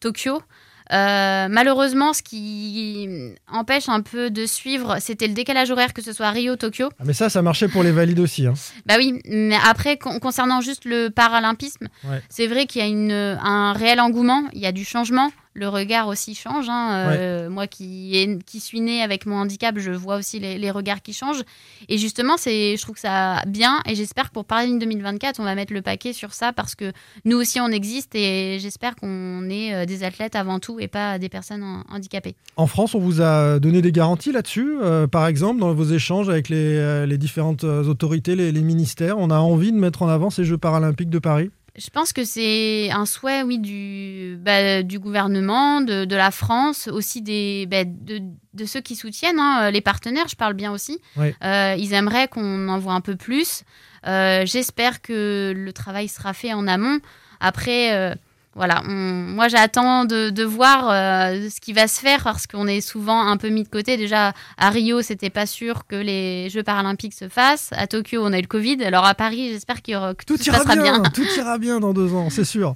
Tokyo. 0.00 0.42
malheureusement, 0.90 2.12
ce 2.12 2.22
qui 2.22 3.08
empêche 3.50 3.88
un 3.88 4.02
peu 4.02 4.30
de 4.30 4.44
suivre, 4.44 4.98
c'était 5.00 5.26
le 5.26 5.32
décalage 5.32 5.70
horaire, 5.70 5.94
que 5.94 6.02
ce 6.02 6.12
soit 6.12 6.30
Rio, 6.30 6.56
Tokyo. 6.56 6.90
Ah, 6.98 7.04
mais 7.06 7.14
ça, 7.14 7.30
ça 7.30 7.40
marchait 7.40 7.68
pour 7.68 7.82
les 7.82 7.92
valides 7.92 8.20
aussi. 8.20 8.46
Hein. 8.46 8.54
Bah 8.86 8.94
oui, 8.98 9.20
mais 9.24 9.56
après, 9.66 9.96
concernant 9.96 10.60
juste 10.60 10.84
le 10.84 11.08
paralympisme, 11.08 11.88
c'est 12.28 12.46
vrai 12.46 12.66
qu'il 12.66 12.82
y 12.82 12.84
a 12.84 12.88
une, 12.88 13.38
un 13.42 13.72
réel 13.72 14.00
engouement, 14.00 14.44
il 14.52 14.60
y 14.60 14.66
a 14.66 14.72
du 14.72 14.84
changement 14.84 15.30
le 15.58 15.68
regard 15.68 16.08
aussi 16.08 16.34
change. 16.34 16.68
Hein. 16.68 17.08
Euh, 17.08 17.50
moi 17.50 17.66
qui, 17.66 18.38
qui 18.46 18.60
suis 18.60 18.80
née 18.80 19.02
avec 19.02 19.26
mon 19.26 19.36
handicap, 19.36 19.78
je 19.78 19.90
vois 19.90 20.16
aussi 20.16 20.38
les, 20.38 20.70
regards 20.70 21.02
qui 21.02 21.12
changent. 21.12 21.42
Et 21.88 21.98
justement, 21.98 22.36
c'est, 22.36 22.76
je 22.76 22.82
trouve 22.82 22.94
que 22.94 23.00
ça 23.00 23.42
bien. 23.46 23.80
Et 23.86 23.94
j'espère 23.94 24.28
que 24.28 24.34
pour 24.34 24.44
Paris 24.44 24.78
2024, 24.78 25.40
on 25.40 25.44
va 25.44 25.54
mettre 25.54 25.72
le 25.72 25.82
paquet 25.82 26.12
sur 26.12 26.32
ça 26.32 26.52
parce 26.52 26.74
que 26.74 26.92
nous 27.24 27.36
aussi, 27.36 27.60
on 27.60 27.68
existe. 27.68 28.14
Et 28.14 28.58
j'espère 28.60 28.96
qu'on 28.96 29.48
est 29.50 29.74
euh, 29.74 29.86
des 29.86 30.04
athlètes 30.04 30.36
avant 30.36 30.60
tout 30.60 30.78
et 30.80 30.88
pas 30.88 31.18
des 31.18 31.28
personnes 31.28 31.64
handicapées. 31.90 32.36
En 32.56 32.66
France, 32.66 32.94
on 32.94 33.00
vous 33.00 33.20
a 33.20 33.58
donné 33.58 33.82
des 33.82 33.92
garanties 33.92 34.32
là-dessus 34.32 34.78
euh, 34.80 35.06
Par 35.06 35.26
exemple, 35.26 35.60
dans 35.60 35.72
vos 35.74 35.84
échanges 35.84 36.28
avec 36.28 36.48
les, 36.48 37.06
les 37.06 37.18
différentes 37.18 37.64
autorités, 37.64 38.36
les, 38.36 38.52
les 38.52 38.62
ministères, 38.62 39.18
on 39.18 39.30
a 39.30 39.38
envie 39.38 39.72
de 39.72 39.78
mettre 39.78 40.02
en 40.02 40.08
avant 40.08 40.30
ces 40.30 40.44
Jeux 40.44 40.58
paralympiques 40.58 41.10
de 41.10 41.18
Paris? 41.18 41.50
Je 41.78 41.90
pense 41.90 42.12
que 42.12 42.24
c'est 42.24 42.90
un 42.90 43.06
souhait, 43.06 43.42
oui, 43.42 43.58
du, 43.58 44.36
bah, 44.40 44.82
du 44.82 44.98
gouvernement, 44.98 45.80
de, 45.80 46.04
de, 46.04 46.16
la 46.16 46.30
France, 46.30 46.88
aussi 46.88 47.22
des, 47.22 47.66
bah, 47.66 47.84
de, 47.84 48.20
de, 48.54 48.64
ceux 48.64 48.80
qui 48.80 48.96
soutiennent, 48.96 49.38
hein, 49.38 49.70
les 49.70 49.80
partenaires, 49.80 50.26
je 50.28 50.36
parle 50.36 50.54
bien 50.54 50.72
aussi. 50.72 51.00
Euh, 51.16 51.76
ils 51.78 51.92
aimeraient 51.92 52.28
qu'on 52.28 52.68
en 52.68 52.78
voit 52.78 52.94
un 52.94 53.00
peu 53.00 53.14
plus. 53.14 53.62
Euh, 54.06 54.44
j'espère 54.44 55.00
que 55.00 55.52
le 55.56 55.72
travail 55.72 56.08
sera 56.08 56.32
fait 56.32 56.52
en 56.52 56.66
amont. 56.66 56.98
Après, 57.40 58.16
voilà, 58.58 58.82
moi 58.82 59.46
j'attends 59.46 60.04
de, 60.04 60.30
de, 60.30 60.42
voir 60.42 60.90
euh, 60.90 61.48
ce 61.48 61.60
qui 61.60 61.72
va 61.72 61.86
se 61.86 62.00
faire 62.00 62.24
parce 62.24 62.48
qu'on 62.48 62.66
est 62.66 62.80
souvent 62.80 63.22
un 63.24 63.36
peu 63.36 63.50
mis 63.50 63.62
de 63.62 63.68
côté. 63.68 63.96
Déjà 63.96 64.32
à 64.56 64.70
Rio, 64.70 65.00
c'était 65.00 65.30
pas 65.30 65.46
sûr 65.46 65.86
que 65.86 65.94
les 65.94 66.50
Jeux 66.50 66.64
paralympiques 66.64 67.14
se 67.14 67.28
fassent. 67.28 67.70
À 67.70 67.86
Tokyo, 67.86 68.20
on 68.20 68.32
a 68.32 68.38
eu 68.38 68.42
le 68.42 68.48
Covid. 68.48 68.82
Alors 68.82 69.06
à 69.06 69.14
Paris, 69.14 69.50
j'espère 69.52 69.80
qu'il 69.80 69.94
que 69.94 70.24
tout, 70.26 70.36
tout 70.36 70.42
ira 70.42 70.64
bien, 70.64 70.82
bien. 70.82 71.02
Tout 71.14 71.26
ira 71.36 71.56
bien 71.58 71.78
dans 71.78 71.92
deux 71.92 72.12
ans, 72.14 72.30
c'est 72.30 72.44
sûr. 72.44 72.74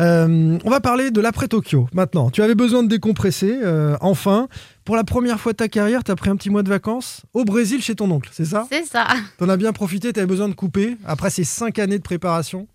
Euh, 0.00 0.58
on 0.64 0.70
va 0.70 0.80
parler 0.80 1.10
de 1.10 1.20
l'après 1.20 1.46
Tokyo 1.46 1.86
maintenant. 1.92 2.30
Tu 2.30 2.42
avais 2.42 2.54
besoin 2.54 2.82
de 2.82 2.88
décompresser, 2.88 3.58
euh, 3.62 3.96
enfin. 4.00 4.48
Pour 4.88 4.96
la 4.96 5.04
première 5.04 5.38
fois 5.38 5.52
de 5.52 5.58
ta 5.58 5.68
carrière, 5.68 6.02
tu 6.02 6.10
as 6.10 6.16
pris 6.16 6.30
un 6.30 6.36
petit 6.36 6.48
mois 6.48 6.62
de 6.62 6.70
vacances 6.70 7.20
au 7.34 7.44
Brésil 7.44 7.82
chez 7.82 7.94
ton 7.94 8.10
oncle, 8.10 8.30
c'est 8.32 8.46
ça? 8.46 8.66
C'est 8.72 8.86
ça. 8.86 9.06
Tu 9.36 9.44
en 9.44 9.50
as 9.50 9.58
bien 9.58 9.74
profité, 9.74 10.14
tu 10.14 10.18
avais 10.18 10.26
besoin 10.26 10.48
de 10.48 10.54
couper 10.54 10.96
après 11.04 11.28
ces 11.28 11.44
cinq 11.44 11.78
années 11.78 11.98
de 11.98 12.02
préparation? 12.02 12.66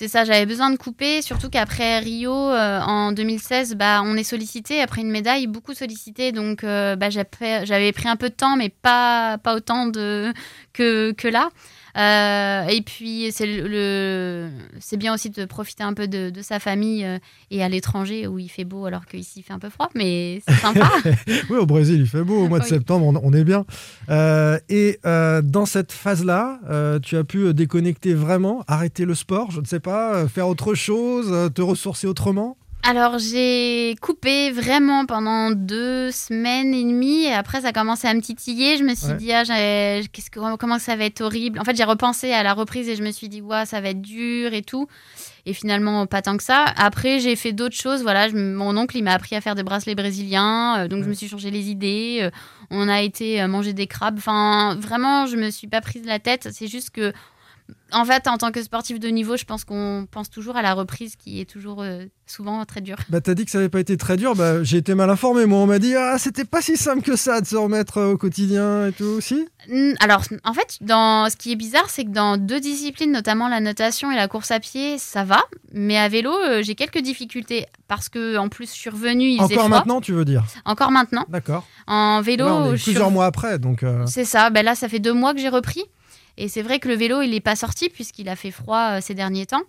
C'est 0.00 0.08
ça, 0.08 0.24
j'avais 0.24 0.46
besoin 0.46 0.70
de 0.70 0.78
couper, 0.78 1.20
surtout 1.20 1.50
qu'après 1.50 1.98
Rio, 1.98 2.32
euh, 2.32 2.80
en 2.80 3.12
2016, 3.12 3.74
bah, 3.74 4.00
on 4.02 4.16
est 4.16 4.24
sollicité, 4.24 4.80
après 4.80 5.02
une 5.02 5.10
médaille, 5.10 5.46
beaucoup 5.46 5.74
sollicité, 5.74 6.32
donc 6.32 6.64
euh, 6.64 6.96
bah, 6.96 7.10
j'avais 7.10 7.92
pris 7.92 8.08
un 8.08 8.16
peu 8.16 8.30
de 8.30 8.34
temps, 8.34 8.56
mais 8.56 8.70
pas, 8.70 9.38
autant 9.54 9.92
que 9.92 11.28
là. 11.28 11.50
Euh, 11.96 12.66
et 12.66 12.82
puis, 12.82 13.30
c'est 13.32 13.46
le, 13.46 14.48
c'est 14.78 14.96
bien 14.96 15.14
aussi 15.14 15.30
de 15.30 15.44
profiter 15.44 15.82
un 15.82 15.92
peu 15.92 16.08
de, 16.08 16.32
sa 16.42 16.58
famille 16.58 17.04
euh, 17.04 17.18
et 17.50 17.62
à 17.62 17.68
l'étranger 17.68 18.26
où 18.26 18.38
il 18.38 18.48
fait 18.48 18.64
beau 18.64 18.86
alors 18.86 19.04
qu'ici 19.06 19.40
il 19.40 19.42
fait 19.42 19.52
un 19.52 19.58
peu 19.58 19.68
froid, 19.68 19.90
mais 19.94 20.42
c'est 20.46 20.54
sympa. 20.54 20.90
oui, 21.50 21.58
au 21.58 21.66
Brésil, 21.66 22.00
il 22.00 22.06
fait 22.06 22.22
beau 22.22 22.44
au 22.44 22.48
mois 22.48 22.60
de 22.60 22.64
septembre, 22.64 23.20
on, 23.22 23.32
est 23.32 23.44
bien. 23.44 23.64
Euh, 24.08 24.58
et 24.68 24.98
dans 25.04 25.66
cette 25.66 25.92
phase-là, 25.92 26.60
tu 27.02 27.16
as 27.16 27.24
pu 27.24 27.52
déconnecter 27.54 28.14
vraiment, 28.14 28.64
arrêter 28.68 29.04
le 29.04 29.14
sport, 29.14 29.50
je 29.50 29.60
ne 29.60 29.66
sais 29.66 29.80
pas, 29.80 30.26
faire 30.28 30.48
autre 30.48 30.74
chose, 30.74 31.52
te 31.54 31.62
ressourcer 31.62 32.06
autrement? 32.06 32.56
Alors 32.82 33.18
j'ai 33.18 33.94
coupé 34.00 34.50
vraiment 34.50 35.04
pendant 35.04 35.50
deux 35.50 36.10
semaines 36.10 36.72
et 36.72 36.82
demie 36.82 37.24
et 37.24 37.32
après 37.32 37.60
ça 37.60 37.68
a 37.68 37.72
commencé 37.72 38.08
à 38.08 38.14
me 38.14 38.20
titiller. 38.20 38.78
Je 38.78 38.84
me 38.84 38.94
suis 38.94 39.12
dit 39.14 39.32
ah, 39.32 39.44
qu'est-ce 39.44 40.30
que, 40.30 40.56
comment 40.56 40.78
ça 40.78 40.96
va 40.96 41.04
être 41.04 41.20
horrible? 41.20 41.58
En 41.60 41.64
fait 41.64 41.76
j'ai 41.76 41.84
repensé 41.84 42.32
à 42.32 42.42
la 42.42 42.54
reprise 42.54 42.88
et 42.88 42.96
je 42.96 43.02
me 43.02 43.10
suis 43.10 43.28
dit 43.28 43.42
ouais 43.42 43.66
ça 43.66 43.80
va 43.80 43.90
être 43.90 44.00
dur 44.00 44.54
et 44.54 44.62
tout. 44.62 44.86
Et 45.46 45.52
finalement 45.52 46.06
pas 46.06 46.22
tant 46.22 46.36
que 46.36 46.42
ça. 46.42 46.64
Après 46.76 47.20
j'ai 47.20 47.36
fait 47.36 47.52
d'autres 47.52 47.76
choses. 47.76 48.02
Voilà, 48.02 48.28
mon 48.32 48.76
oncle 48.76 48.96
il 48.96 49.04
m'a 49.04 49.12
appris 49.12 49.36
à 49.36 49.40
faire 49.40 49.54
des 49.54 49.62
bracelets 49.62 49.94
brésiliens, 49.94 50.80
euh, 50.80 50.88
donc 50.88 51.04
je 51.04 51.08
me 51.08 51.14
suis 51.14 51.28
changé 51.28 51.50
les 51.50 51.68
idées. 51.70 52.20
Euh, 52.22 52.30
on 52.70 52.88
a 52.88 53.02
été 53.02 53.42
euh, 53.42 53.48
manger 53.48 53.74
des 53.74 53.86
crabes. 53.86 54.16
Enfin 54.18 54.74
vraiment 54.76 55.26
je 55.26 55.36
me 55.36 55.50
suis 55.50 55.68
pas 55.68 55.82
prise 55.82 56.06
la 56.06 56.18
tête. 56.18 56.48
C'est 56.52 56.68
juste 56.68 56.90
que 56.90 57.12
en 57.92 58.04
fait, 58.04 58.28
en 58.28 58.38
tant 58.38 58.50
que 58.50 58.62
sportif 58.62 59.00
de 59.00 59.08
niveau, 59.08 59.36
je 59.36 59.44
pense 59.44 59.64
qu'on 59.64 60.06
pense 60.10 60.30
toujours 60.30 60.56
à 60.56 60.62
la 60.62 60.74
reprise 60.74 61.16
qui 61.16 61.40
est 61.40 61.44
toujours 61.44 61.82
euh, 61.82 62.04
souvent 62.26 62.64
très 62.64 62.80
dure. 62.80 62.98
Bah, 63.08 63.20
t'as 63.20 63.34
dit 63.34 63.44
que 63.44 63.50
ça 63.50 63.58
n'avait 63.58 63.68
pas 63.68 63.80
été 63.80 63.96
très 63.96 64.16
dur. 64.16 64.34
Bah, 64.34 64.62
j'ai 64.62 64.78
été 64.78 64.94
mal 64.94 65.10
informé. 65.10 65.46
Moi, 65.46 65.58
on 65.58 65.66
m'a 65.66 65.78
dit 65.78 65.94
ah 65.96 66.16
c'était 66.18 66.44
pas 66.44 66.62
si 66.62 66.76
simple 66.76 67.02
que 67.02 67.16
ça 67.16 67.40
de 67.40 67.46
se 67.46 67.56
remettre 67.56 67.98
euh, 67.98 68.12
au 68.12 68.16
quotidien 68.16 68.86
et 68.86 68.92
tout 68.92 69.04
aussi. 69.04 69.48
Alors, 70.00 70.22
en 70.44 70.52
fait, 70.52 70.78
dans 70.80 71.28
ce 71.30 71.36
qui 71.36 71.52
est 71.52 71.56
bizarre, 71.56 71.88
c'est 71.90 72.04
que 72.04 72.10
dans 72.10 72.36
deux 72.36 72.60
disciplines, 72.60 73.12
notamment 73.12 73.48
la 73.48 73.60
natation 73.60 74.10
et 74.10 74.16
la 74.16 74.28
course 74.28 74.50
à 74.50 74.60
pied, 74.60 74.98
ça 74.98 75.24
va. 75.24 75.42
Mais 75.72 75.98
à 75.98 76.08
vélo, 76.08 76.32
euh, 76.32 76.62
j'ai 76.62 76.74
quelques 76.74 77.00
difficultés 77.00 77.66
parce 77.88 78.08
que 78.08 78.36
en 78.36 78.48
plus, 78.48 78.72
je 78.72 78.78
suis 78.78 78.90
revenue. 78.90 79.30
Il 79.30 79.40
Encore 79.40 79.68
maintenant, 79.68 80.00
tu 80.00 80.12
veux 80.12 80.24
dire? 80.24 80.44
Encore 80.64 80.92
maintenant. 80.92 81.24
D'accord. 81.28 81.66
En 81.86 82.20
vélo, 82.20 82.46
on 82.46 82.74
est 82.74 82.82
plusieurs 82.82 83.10
mois 83.10 83.26
après, 83.26 83.58
donc. 83.58 83.84
C'est 84.06 84.24
ça. 84.24 84.50
Ben 84.50 84.64
là, 84.64 84.74
ça 84.74 84.88
fait 84.88 85.00
deux 85.00 85.12
mois 85.12 85.34
que 85.34 85.40
j'ai 85.40 85.48
repris. 85.48 85.84
Et 86.36 86.48
c'est 86.48 86.62
vrai 86.62 86.78
que 86.78 86.88
le 86.88 86.94
vélo, 86.94 87.22
il 87.22 87.30
n'est 87.30 87.40
pas 87.40 87.56
sorti 87.56 87.88
puisqu'il 87.88 88.28
a 88.28 88.36
fait 88.36 88.50
froid 88.50 88.92
euh, 88.92 88.98
ces 89.00 89.14
derniers 89.14 89.46
temps. 89.46 89.62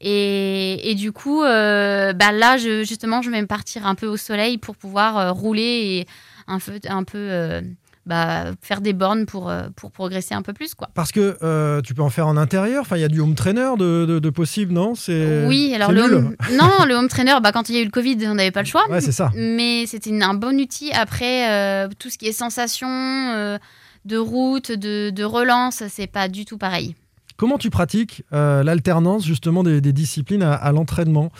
Et, 0.00 0.90
et, 0.90 0.94
du 0.94 1.12
coup, 1.12 1.42
euh, 1.42 2.12
bah 2.12 2.32
là, 2.32 2.56
je, 2.56 2.84
justement, 2.84 3.22
je 3.22 3.30
vais 3.30 3.40
me 3.40 3.46
partir 3.46 3.86
un 3.86 3.94
peu 3.94 4.06
au 4.06 4.16
soleil 4.16 4.58
pour 4.58 4.76
pouvoir 4.76 5.18
euh, 5.18 5.32
rouler 5.32 5.62
et 5.62 6.06
un 6.46 6.58
peu, 6.58 6.78
un 6.88 7.04
peu 7.04 7.62
bah, 8.04 8.52
faire 8.60 8.82
des 8.82 8.92
bornes 8.92 9.24
pour, 9.24 9.50
pour 9.76 9.92
progresser 9.92 10.34
un 10.34 10.42
peu 10.42 10.52
plus. 10.52 10.74
Quoi. 10.74 10.90
Parce 10.94 11.10
que 11.10 11.80
tu 11.80 11.94
peux 11.94 12.02
en 12.02 12.10
faire 12.10 12.26
en 12.26 12.36
intérieur, 12.36 12.82
enfin, 12.82 12.96
il 12.96 13.00
y 13.00 13.04
a 13.04 13.08
du 13.08 13.20
home 13.20 13.34
trainer 13.34 13.70
de, 13.78 14.04
de, 14.04 14.30
possible, 14.30 14.72
non? 14.72 14.92
Oui, 15.08 15.72
alors 15.74 15.90
le 15.90 16.02
home... 16.02 16.36
non, 16.52 16.84
le 16.86 16.94
home 16.94 17.08
trainer, 17.08 17.36
bah, 17.42 17.50
quand 17.50 17.70
il 17.70 17.76
y 17.76 17.78
a 17.78 17.80
eu 17.80 17.86
le 17.86 17.90
Covid, 17.90 18.18
on 18.26 18.34
n'avait 18.34 18.50
pas 18.50 18.62
le 18.62 18.68
choix. 18.68 18.84
Ouais, 18.90 19.00
c'est 19.00 19.12
ça. 19.12 19.32
Mais 19.34 19.86
c'était 19.86 20.12
un 20.22 20.34
bon 20.34 20.60
outil. 20.60 20.92
Après, 20.92 21.88
tout 21.98 22.10
ce 22.10 22.18
qui 22.18 22.26
est 22.26 22.32
sensation 22.32 23.58
de 24.04 24.16
route, 24.16 24.72
de, 24.72 25.24
relance, 25.24 25.82
c'est 25.88 26.06
pas 26.06 26.28
du 26.28 26.44
tout 26.44 26.58
pareil. 26.58 26.94
Comment 27.36 27.58
tu 27.58 27.70
pratiques 27.70 28.22
euh, 28.32 28.62
l'alternance 28.62 29.24
justement 29.24 29.62
des, 29.62 29.80
disciplines 29.92 30.42
à, 30.42 30.72
l'entraînement? 30.72 31.30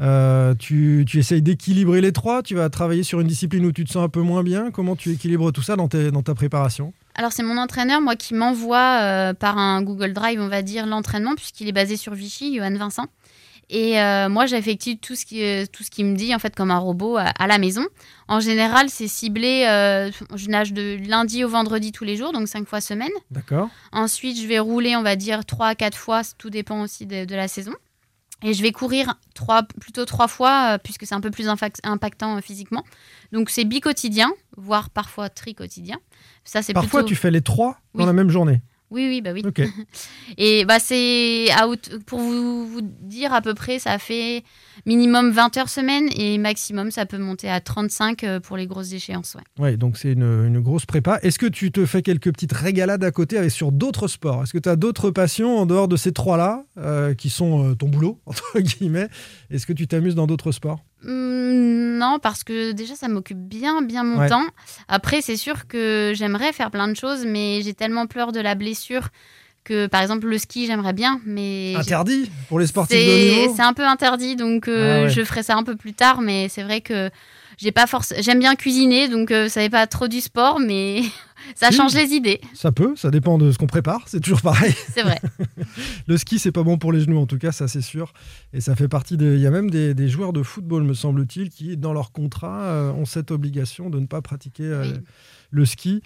Euh, 0.00 0.54
tu, 0.54 1.06
essayes 1.14 1.42
d'équilibrer 1.42 2.00
les 2.00 2.12
trois? 2.12 2.42
Tu 2.42 2.54
vas 2.54 2.70
travailler 2.70 3.02
sur 3.02 3.20
une 3.20 3.26
discipline 3.26 3.66
où 3.66 3.72
tu 3.72 3.84
te 3.84 3.90
sens 3.90 4.04
un 4.04 4.08
peu 4.08 4.22
moins 4.22 4.42
bien? 4.42 4.70
Comment 4.70 4.96
tu 4.96 5.10
équilibres 5.10 5.52
tout 5.52 5.62
ça 5.62 5.76
dans, 5.76 5.88
dans 5.88 6.22
ta 6.22 6.34
préparation? 6.34 6.92
Alors 7.14 7.32
c'est 7.32 7.42
mon 7.42 7.58
entraîneur, 7.58 8.00
moi, 8.00 8.16
qui 8.16 8.34
m'envoie 8.34 9.00
euh, 9.02 9.34
par 9.34 9.58
un 9.58 9.82
Google 9.82 10.14
Drive, 10.14 10.40
on 10.40 10.48
va 10.48 10.62
dire, 10.62 10.86
l'entraînement, 10.86 11.34
puisqu'il 11.34 11.68
est 11.68 11.72
basé 11.72 11.96
sur 11.96 12.14
Vichy, 12.14 12.56
Johan 12.56 12.74
Vincent. 12.74 13.06
Et 13.68 14.00
euh, 14.00 14.28
moi, 14.28 14.46
j'effectue 14.46 14.96
tout 14.96 15.14
ce 15.14 15.24
qui 15.24 15.42
euh, 15.42 15.64
tout 15.70 15.82
ce 15.82 15.90
qui 15.90 16.04
me 16.04 16.14
dit 16.14 16.34
en 16.34 16.38
fait 16.38 16.54
comme 16.54 16.70
un 16.70 16.78
robot 16.78 17.16
à, 17.16 17.46
la 17.46 17.58
maison. 17.58 17.86
En 18.28 18.40
général, 18.40 18.88
c'est 18.88 19.08
ciblé. 19.08 19.66
Euh, 19.68 20.10
je 20.34 20.48
nage 20.48 20.72
de 20.72 20.98
lundi 21.08 21.44
au 21.44 21.48
vendredi 21.48 21.92
tous 21.92 22.04
les 22.04 22.16
jours, 22.16 22.32
donc 22.32 22.48
cinq 22.48 22.68
fois 22.68 22.80
semaine. 22.80 23.10
D'accord. 23.30 23.68
Ensuite, 23.92 24.40
je 24.40 24.46
vais 24.46 24.58
rouler, 24.58 24.94
on 24.96 25.02
va 25.02 25.16
dire 25.16 25.44
trois 25.44 25.68
à 25.68 25.74
quatre 25.74 25.96
fois. 25.96 26.22
Tout 26.38 26.50
dépend 26.50 26.82
aussi 26.82 27.06
de, 27.06 27.34
la 27.34 27.48
saison. 27.48 27.72
Et 28.44 28.54
je 28.54 28.62
vais 28.62 28.72
courir 28.72 29.14
trois, 29.34 29.62
plutôt 29.62 30.04
trois 30.04 30.26
fois, 30.26 30.78
puisque 30.82 31.06
c'est 31.06 31.14
un 31.14 31.20
peu 31.20 31.30
plus 31.30 31.48
impactant 31.84 32.40
physiquement. 32.42 32.84
Donc 33.30 33.50
c'est 33.50 33.64
bi-quotidien, 33.64 34.32
voire 34.56 34.90
parfois 34.90 35.28
tri-quotidien. 35.28 35.98
Ça, 36.44 36.60
c'est 36.60 36.72
Parfois, 36.72 37.04
tu 37.04 37.14
fais 37.14 37.30
les 37.30 37.40
trois 37.40 37.78
dans 37.94 38.04
la 38.04 38.12
même 38.12 38.30
journée 38.30 38.60
oui, 38.92 39.06
oui, 39.08 39.20
bah 39.22 39.30
oui. 39.32 39.42
Et 40.38 40.64
bah 40.64 40.78
c'est 40.78 41.46
pour 42.06 42.18
vous, 42.18 42.66
vous, 42.66 42.80
dire 42.82 43.32
à 43.32 43.40
peu 43.40 43.54
près, 43.54 43.78
ça 43.78 43.98
fait 43.98 44.44
minimum 44.86 45.30
20 45.30 45.56
heures 45.56 45.68
semaine 45.68 46.08
et 46.16 46.38
maximum 46.38 46.90
ça 46.90 47.06
peut 47.06 47.18
monter 47.18 47.48
à 47.48 47.60
35 47.60 48.24
euh, 48.24 48.40
pour 48.40 48.56
les 48.56 48.66
grosses 48.66 48.92
échéances. 48.92 49.36
Ouais, 49.58 49.64
ouais 49.64 49.76
donc 49.76 49.96
c'est 49.96 50.12
une, 50.12 50.60
grosse 50.60 50.86
prépa. 50.86 51.18
Est-ce 51.22 51.38
que 51.38 51.46
tu 51.46 51.72
te 51.72 51.86
fais 51.86 52.02
quelques 52.02 52.32
petites 52.32 52.52
régalades 52.52 53.02
à 53.02 53.10
côté 53.10 53.38
avec, 53.38 53.50
sur 53.50 53.72
d'autres 53.72 54.08
sports? 54.08 54.42
Est-ce 54.42 54.52
que 54.52 54.58
tu 54.58 54.68
as 54.68 54.76
d'autres 54.76 55.10
passions 55.10 55.58
en 55.58 55.66
dehors 55.66 55.88
de 55.88 55.96
ces 55.96 56.12
trois-là 56.12 56.64
euh, 56.78 57.14
qui 57.14 57.30
sont 57.30 57.70
euh, 57.70 57.74
ton 57.74 57.88
boulot, 57.88 58.20
entre 58.26 58.60
guillemets? 58.60 59.08
Est-ce 59.50 59.66
que 59.66 59.72
tu 59.72 59.86
t'amuses 59.86 60.14
dans 60.14 60.26
d'autres 60.26 60.52
sports? 60.52 60.84
Non, 61.04 62.18
parce 62.20 62.44
que 62.44 62.72
déjà 62.72 62.94
ça 62.94 63.08
m'occupe 63.08 63.38
bien, 63.38 63.82
bien 63.82 64.04
mon 64.04 64.26
temps. 64.28 64.46
Après, 64.88 65.20
c'est 65.20 65.36
sûr 65.36 65.66
que 65.66 66.12
j'aimerais 66.14 66.52
faire 66.52 66.70
plein 66.70 66.88
de 66.88 66.94
choses, 66.94 67.24
mais 67.26 67.60
j'ai 67.62 67.74
tellement 67.74 68.06
peur 68.06 68.32
de 68.32 68.40
la 68.40 68.54
blessure 68.54 69.08
que 69.64 69.86
par 69.86 70.02
exemple 70.02 70.26
le 70.26 70.38
ski 70.38 70.66
j'aimerais 70.66 70.92
bien 70.92 71.20
mais 71.24 71.76
interdit 71.76 72.28
pour 72.48 72.58
les 72.58 72.66
sportifs 72.66 73.06
de 73.06 73.12
niveau? 73.12 73.54
c'est 73.54 73.62
un 73.62 73.74
peu 73.74 73.86
interdit 73.86 74.34
donc 74.34 74.66
euh, 74.66 75.04
ah 75.04 75.08
je 75.08 75.22
ferai 75.22 75.44
ça 75.44 75.56
un 75.56 75.62
peu 75.62 75.76
plus 75.76 75.92
tard 75.94 76.20
mais 76.20 76.48
c'est 76.48 76.64
vrai 76.64 76.80
que 76.80 77.10
j'ai 77.62 77.72
pas 77.72 77.86
force 77.86 78.12
j'aime 78.18 78.40
bien 78.40 78.56
cuisiner 78.56 79.08
donc 79.08 79.30
euh, 79.30 79.48
ça 79.48 79.60
n'est 79.60 79.70
pas 79.70 79.86
trop 79.86 80.08
du 80.08 80.20
sport 80.20 80.58
mais 80.58 81.02
ça 81.54 81.70
change 81.70 81.94
les 81.94 82.12
idées. 82.12 82.40
Ça 82.54 82.72
peut 82.72 82.94
ça 82.96 83.10
dépend 83.10 83.38
de 83.38 83.52
ce 83.52 83.58
qu'on 83.58 83.66
prépare 83.66 84.02
c'est 84.06 84.20
toujours 84.20 84.42
pareil. 84.42 84.74
C'est 84.92 85.02
vrai. 85.02 85.20
Le 86.08 86.16
ski 86.16 86.38
c'est 86.40 86.52
pas 86.52 86.64
bon 86.64 86.76
pour 86.76 86.92
les 86.92 87.00
genoux 87.00 87.18
en 87.18 87.26
tout 87.26 87.38
cas 87.38 87.52
ça 87.52 87.68
c'est 87.68 87.80
sûr. 87.80 88.12
Et 88.52 88.60
ça 88.60 88.74
fait 88.74 88.88
partie 88.88 89.16
des 89.16 89.36
il 89.36 89.40
y 89.40 89.46
a 89.46 89.50
même 89.50 89.70
des, 89.70 90.08
joueurs 90.08 90.32
de 90.32 90.42
football 90.42 90.82
me 90.82 90.94
semble-t-il 90.94 91.50
qui 91.50 91.76
dans 91.76 91.92
leur 91.92 92.10
contrat 92.10 92.62
euh, 92.62 92.92
ont 92.92 93.04
cette 93.04 93.30
obligation 93.30 93.90
de 93.90 94.00
ne 94.00 94.06
pas 94.06 94.22
pratiquer 94.22 94.82
le 95.50 95.64
ski 95.64 96.02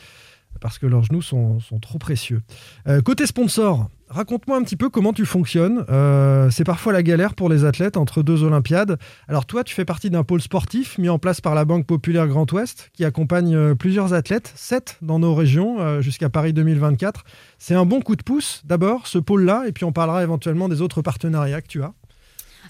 parce 0.61 0.79
que 0.79 0.87
leurs 0.87 1.05
genoux 1.05 1.23
sont, 1.23 1.59
trop 1.81 1.99
précieux. 1.99 2.43
Euh, 2.89 3.01
côté 3.01 3.27
sponsor, 3.27 3.89
raconte-moi 4.09 4.57
un 4.57 4.63
petit 4.63 4.77
peu 4.77 4.89
comment 4.89 5.13
tu 5.13 5.27
fonctionnes. 5.27 5.85
Euh, 5.91 6.51
c'est 6.51 6.65
parfois 6.65 6.93
la 6.93 7.03
galère 7.03 7.35
pour 7.35 7.49
les 7.49 7.65
athlètes 7.65 7.97
entre 7.97 8.23
deux 8.23 8.43
Olympiades. 8.43 8.99
Alors 9.29 9.47
toi, 9.47 9.65
tu 9.65 9.75
fais 9.75 9.85
partie 9.85 10.11
d'un 10.11 10.25
pôle 10.25 10.41
sportif 10.41 10.99
mis 10.99 11.09
en 11.09 11.19
place 11.19 11.41
par 11.41 11.55
la 11.55 11.65
Banque 11.65 11.87
Populaire 11.87 12.27
Grand 12.29 12.51
Ouest 12.53 12.91
qui 12.93 13.05
accompagne 13.05 13.55
euh, 13.55 13.75
plusieurs 13.75 14.15
athlètes, 14.15 14.53
sept 14.57 14.99
dans 15.03 15.19
nos 15.19 15.35
régions 15.35 16.01
jusqu'à 16.01 16.29
Paris 16.29 16.53
2024. 16.53 17.25
C'est 17.59 17.75
un 17.75 17.85
bon 17.85 18.01
coup 18.01 18.17
de 18.17 18.23
pouce 18.23 18.63
d'abord, 18.65 19.07
ce 19.07 19.19
pôle-là, 19.19 19.65
et 19.67 19.73
puis 19.73 19.85
on 19.85 19.93
parlera 19.93 20.23
éventuellement 20.23 20.69
des 20.69 20.81
autres 20.83 21.03
partenariats 21.03 21.61
que 21.61 21.69
tu 21.69 21.83
as. 21.83 21.93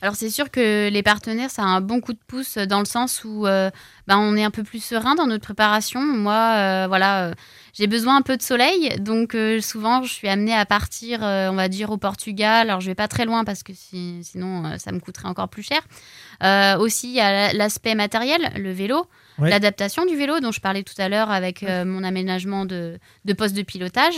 Alors 0.03 0.15
c'est 0.15 0.29
sûr 0.29 0.51
que 0.51 0.91
les 0.91 1.03
partenaires, 1.03 1.51
ça 1.51 1.63
a 1.63 1.67
un 1.67 1.81
bon 1.81 2.01
coup 2.01 2.13
de 2.13 2.19
pouce 2.27 2.59
dans 2.59 2.81
le 2.81 2.85
sens 2.85 3.25
où 3.25 3.43
bah, 3.43 4.19
on 4.19 4.37
est 4.37 4.45
un 4.45 4.51
peu 4.51 4.63
plus 4.63 4.83
serein 4.83 5.15
dans 5.15 5.27
notre 5.27 5.45
préparation. 5.45 6.01
Moi, 6.01 6.87
voilà, 6.89 7.33
j'ai 7.79 7.87
besoin 7.87 8.17
un 8.17 8.23
peu 8.23 8.37
de 8.37 8.43
soleil, 8.43 8.97
donc 9.01 9.37
souvent 9.61 10.03
je 10.03 10.13
suis 10.13 10.29
amenée 10.29 10.55
à 10.55 10.65
partir, 10.65 11.21
on 11.23 11.55
va 11.55 11.69
dire, 11.69 11.91
au 11.91 11.99
Portugal. 11.99 12.71
Alors 12.71 12.81
je 12.81 12.87
vais 12.87 12.95
pas 12.95 13.09
très 13.09 13.25
loin 13.25 13.45
parce 13.45 13.63
que 13.63 13.73
sinon 13.75 14.79
ça 14.79 14.93
me 14.93 15.01
coûterait 15.01 15.29
encore 15.29 15.49
plus 15.49 15.63
cher. 15.63 15.83
aussi, 16.81 17.09
il 17.09 17.15
y 17.15 17.21
a 17.21 17.53
l'aspect 17.53 17.95
matériel, 17.95 18.51
le 18.57 18.73
vélo. 18.73 19.07
L'adaptation 19.39 20.07
du 20.07 20.17
vélo 20.17 20.41
dont 20.41 20.51
je 20.51 20.61
parlais 20.61 20.83
tout 20.83 20.95
à 20.99 21.09
l'heure 21.09 21.31
avec 21.31 21.63
euh, 21.63 21.85
mon 21.85 22.03
aménagement 22.05 22.65
de, 22.65 22.99
poste 23.37 23.55
de 23.55 23.63
pilotage, 23.63 24.17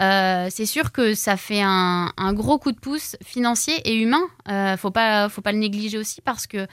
euh, 0.00 0.46
c'est 0.50 0.66
sûr 0.66 0.92
que 0.92 1.14
ça 1.14 1.36
fait 1.36 1.62
un, 1.62 2.32
gros 2.32 2.58
coup 2.58 2.72
de 2.72 2.78
pouce 2.78 3.16
financier 3.24 3.74
et 3.84 3.96
humain. 3.96 4.22
Euh, 4.48 4.76
faut 4.76 4.90
pas, 4.90 5.28
faut 5.28 5.40
pas 5.40 5.52
le 5.52 5.58
négliger 5.58 5.98
aussi 5.98 6.20
parce 6.20 6.46
que 6.46 6.66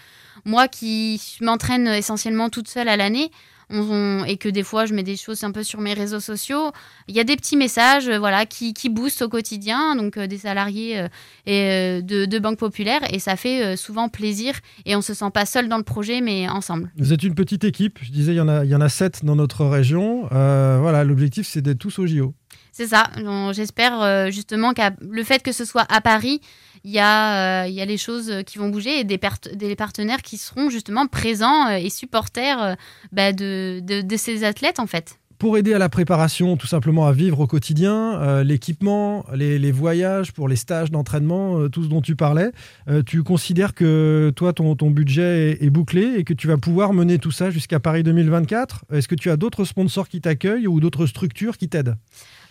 moi 0.46 0.68
qui 0.68 1.22
m'entraîne 1.42 1.88
essentiellement 1.88 2.50
toute 2.50 2.68
seule 2.68 2.90
à 2.90 2.98
l'année, 2.98 3.32
et 3.72 4.38
que 4.38 4.50
des 4.50 4.64
fois 4.64 4.86
je 4.86 4.94
mets 4.94 5.04
des 5.04 5.16
choses 5.16 5.44
un 5.44 5.52
peu 5.52 5.64
sur 5.64 5.80
mes 5.80 5.94
réseaux 5.94 6.20
sociaux, 6.20 6.72
il 7.08 7.16
y 7.16 7.20
a 7.20 7.24
des 7.24 7.36
petits 7.36 7.58
messages 7.58 8.08
euh, 8.08 8.18
voilà, 8.18 8.46
qui, 8.46 8.74
qui 8.74 8.90
boostent 8.90 9.22
au 9.22 9.30
quotidien, 9.30 9.96
donc 9.96 10.18
euh, 10.18 10.28
des 10.28 10.40
salariés 10.40 11.00
euh, 11.00 11.08
et, 11.46 12.02
de, 12.02 12.26
de 12.26 12.40
banques 12.40 12.60
populaires, 12.60 13.02
et 13.12 13.20
ça 13.20 13.36
fait 13.36 13.76
souvent 13.76 14.10
plaisir, 14.10 14.54
et 14.86 14.96
on 14.96 15.02
se 15.02 15.14
sent 15.14 15.30
pas 15.34 15.46
seul 15.46 15.68
dans 15.68 15.78
le 15.78 15.84
projet, 15.84 16.22
mais 16.22 16.50
ensemble. 16.50 16.92
Vous 16.98 17.14
êtes 17.14 17.24
une 17.24 17.36
petite 17.36 17.64
équipe, 17.64 18.00
je 18.02 18.12
disais, 18.12 18.34
il 18.34 18.38
y 18.38 18.42
en 18.42 18.48
a, 18.48 18.64
il 18.66 18.70
y 18.70 18.76
en 18.76 18.82
a 18.82 18.90
sept 18.90 19.24
dans 19.24 19.36
notre 19.36 19.66
région. 19.66 20.28
voilà, 20.30 21.04
l'objectif 21.04 21.48
c'est 21.48 21.62
d'être 21.62 21.80
tous 21.80 22.00
au 22.00 22.08
JO. 22.08 22.34
C'est 22.72 22.88
ça. 22.88 23.10
J'espère 23.52 24.32
justement 24.32 24.74
que 24.74 24.82
le 25.02 25.24
fait 25.24 25.44
que 25.44 25.52
ce 25.52 25.66
soit 25.66 25.86
à 25.90 26.02
Paris, 26.02 26.42
il 26.84 26.92
y, 26.92 27.00
a, 27.00 27.68
il 27.68 27.74
y 27.74 27.82
a 27.82 27.86
les 27.86 27.98
choses 27.98 28.44
qui 28.46 28.58
vont 28.58 28.70
bouger 28.70 29.00
et 29.00 29.04
des, 29.04 29.20
des 29.54 29.76
partenaires 29.76 30.22
qui 30.22 30.38
seront 30.38 30.70
justement 30.70 31.08
présents 31.08 31.70
et 31.70 31.90
supporters 31.90 32.76
bah, 33.12 33.34
de, 33.34 33.82
de, 33.84 34.02
de, 34.02 34.18
ces 34.18 34.44
athlètes 34.44 34.80
en 34.80 34.88
fait. 34.88 35.20
Pour 35.40 35.58
aider 35.58 35.74
à 35.74 35.78
la 35.78 35.88
préparation, 35.88 36.58
tout 36.58 36.68
simplement 36.68 37.08
à 37.08 37.14
vivre 37.14 37.40
au 37.40 37.48
quotidien, 37.48 38.20
euh, 38.20 38.44
l'équipement, 38.44 39.26
les, 39.34 39.72
voyages 39.72 40.34
pour 40.34 40.50
les 40.50 40.58
stages 40.58 40.92
d'entraînement, 40.92 41.58
euh, 41.58 41.70
tout 41.70 41.82
ce 41.82 41.88
dont 41.88 42.02
tu 42.02 42.18
parlais, 42.18 42.52
euh, 42.90 43.04
tu 43.04 43.24
considères 43.24 43.74
que 43.74 44.34
toi, 44.36 44.52
ton, 44.52 44.76
ton 44.76 44.92
budget 44.92 45.58
est, 45.64 45.70
bouclé 45.70 46.16
et 46.18 46.26
que 46.26 46.34
tu 46.34 46.48
vas 46.48 46.58
pouvoir 46.58 46.92
mener 46.92 47.20
tout 47.20 47.32
ça 47.32 47.52
jusqu'à 47.52 47.80
Paris 47.80 48.04
2024 48.04 48.84
Est-ce 48.92 49.08
que 49.08 49.16
tu 49.16 49.30
as 49.30 49.38
d'autres 49.38 49.64
sponsors 49.64 50.10
qui 50.10 50.20
t'accueillent 50.20 50.68
ou 50.68 50.82
d'autres 50.82 51.06
structures 51.06 51.58
qui 51.58 51.70
t'aident? 51.70 51.96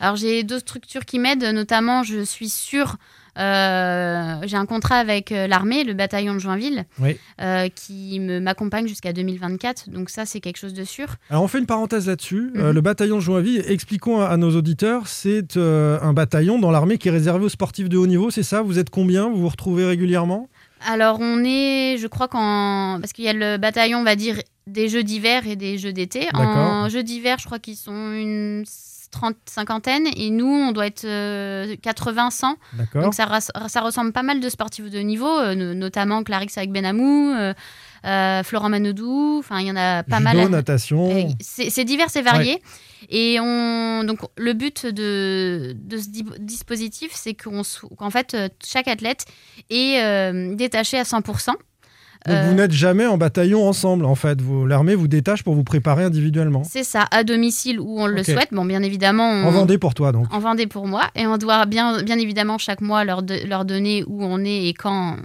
Alors 0.01 0.17
j'ai 0.17 0.43
d'autres 0.43 0.63
structures 0.63 1.05
qui 1.05 1.19
m'aident, 1.19 1.53
notamment 1.53 2.03
je 2.05 2.25
suis 2.25 2.49
sûre 2.49 2.97
euh, 3.39 4.41
j'ai 4.45 4.57
un 4.57 4.67
contrat 4.67 4.97
avec 4.97 5.31
euh, 5.33 5.47
l'armée, 5.47 5.85
le 5.85 5.95
bataillon 5.95 6.35
de 6.35 6.39
Joinville, 6.39 6.85
euh, 7.41 7.69
qui 7.75 8.19
m'accompagne 8.21 8.89
jusqu'à 8.89 9.13
2024. 9.13 9.91
Donc 9.91 10.11
ça, 10.11 10.27
c'est 10.27 10.41
quelque 10.41 10.57
chose 10.57 10.75
de 10.75 10.85
sûr. 10.85 11.17
Alors 11.31 11.43
on 11.43 11.49
fait 11.49 11.59
une 11.59 11.67
parenthèse 11.67 12.07
là-dessus. 12.07 12.51
Mhm. 12.55 12.71
le 12.71 12.81
bataillon 12.81 13.17
de 13.17 13.23
Joinville, 13.23 13.65
expliquons 13.67 14.21
à, 14.21 14.37
nos 14.37 14.55
auditeurs, 14.57 15.07
c'est 15.07 15.57
un 15.57 16.13
bataillon 16.13 16.59
dans 16.59 16.71
l'armée 16.71 16.99
qui 16.99 17.09
est 17.09 17.13
réservé 17.13 17.45
aux 17.45 17.49
sportifs 17.49 17.89
de 17.89 17.97
haut 17.97 18.07
niveau, 18.07 18.31
c'est 18.31 18.43
ça? 18.43 18.63
Vous 18.63 18.79
êtes 18.79 18.91
combien? 18.91 19.29
Vous 19.29 19.41
vous 19.41 19.49
retrouvez 19.49 19.85
régulièrement? 19.85 20.49
Alors 20.87 21.19
on 21.21 21.43
est, 21.45 21.97
je 21.99 22.07
crois 22.07 22.29
qu'en... 22.29 22.99
Parce 23.01 23.13
qu'il 23.13 23.25
y 23.25 23.29
a 23.29 23.33
le 23.33 23.57
bataillon, 23.57 23.99
on 23.99 24.05
va 24.05 24.15
dire, 24.15 24.37
des 24.67 24.89
jeux 24.89 25.03
d'hiver 25.03 25.47
et 25.47 25.57
des 25.57 25.79
jeux 25.79 25.93
d'été. 25.93 26.29
En 26.35 26.89
jeux 26.89 27.03
d'hiver, 27.03 27.37
je 27.39 27.47
crois 27.47 27.59
qu'ils 27.59 27.77
sont 27.77 28.13
une 28.13 28.65
30, 29.11 29.37
cinquantaine, 29.47 30.07
et 30.17 30.31
nous, 30.31 30.47
on 30.47 30.73
doit 30.73 30.87
être 30.87 31.77
80, 31.77 32.31
100. 32.31 32.57
Donc 32.95 33.15
ça, 33.15 33.29
ça, 33.41 33.81
ressemble 33.81 34.13
pas 34.13 34.23
mal 34.23 34.41
de 34.41 34.49
sportifs 34.49 34.91
de 34.91 34.99
niveau, 34.99 35.39
euh, 35.39 35.55
notamment 35.55 36.23
Clarix 36.23 36.51
avec 36.57 36.73
Benamou, 36.73 37.33
euh, 37.33 37.55
euh, 38.07 38.43
Florent 38.43 38.69
Manodou, 38.69 39.39
enfin 39.39 39.61
il 39.61 39.67
y 39.67 39.71
en 39.71 39.77
a 39.77 40.03
pas 40.03 40.19
Judo, 40.19 40.31
mal. 40.31 40.49
natation. 40.49 41.35
C'est 41.41 41.85
divers 41.85 42.15
et 42.17 42.23
varié. 42.23 42.63
Et 43.11 43.39
on, 43.41 44.05
donc, 44.05 44.21
le 44.37 44.53
but 44.55 44.87
de, 44.87 45.75
de 45.77 45.97
ce 45.97 46.09
dispositif, 46.39 47.13
c'est 47.15 47.35
qu'en 47.35 48.11
fait, 48.11 48.37
chaque 48.65 48.89
athlète 48.89 49.25
est 49.71 50.33
détaché 50.55 50.99
à 50.99 51.05
100%. 51.05 51.55
Donc 52.27 52.37
vous 52.37 52.51
euh, 52.51 52.55
n'êtes 52.55 52.73
jamais 52.73 53.07
en 53.07 53.17
bataillon 53.17 53.67
ensemble, 53.67 54.05
en 54.05 54.15
fait. 54.15 54.39
L'armée 54.67 54.95
vous 54.95 55.09
détache 55.09 55.43
pour 55.43 55.55
vous 55.55 55.65
préparer 55.65 56.05
individuellement. 56.05 56.63
C'est 56.65 56.85
ça, 56.85 57.07
à 57.11 57.25
domicile 57.25 57.81
où 57.81 58.01
on 58.01 58.07
le 58.07 58.23
souhaite. 58.23 58.49
Bon, 58.53 58.65
bien 58.65 58.83
évidemment. 58.83 59.31
En 59.31 59.51
Vendée 59.51 59.79
pour 59.79 59.95
toi, 59.95 60.13
donc. 60.13 60.33
En 60.33 60.39
Vendée 60.39 60.67
pour 60.67 60.87
moi. 60.87 61.05
Et 61.15 61.27
on 61.27 61.39
doit 61.39 61.67
bien, 61.67 62.03
bien 62.03 62.19
évidemment 62.19 62.59
chaque 62.59 62.81
mois 62.81 63.05
leur, 63.05 63.23
leur 63.47 63.65
donner 63.65 64.05
où 64.07 64.25
on 64.25 64.45
est 64.45 64.67
et 64.67 64.75
quand. 64.75 65.17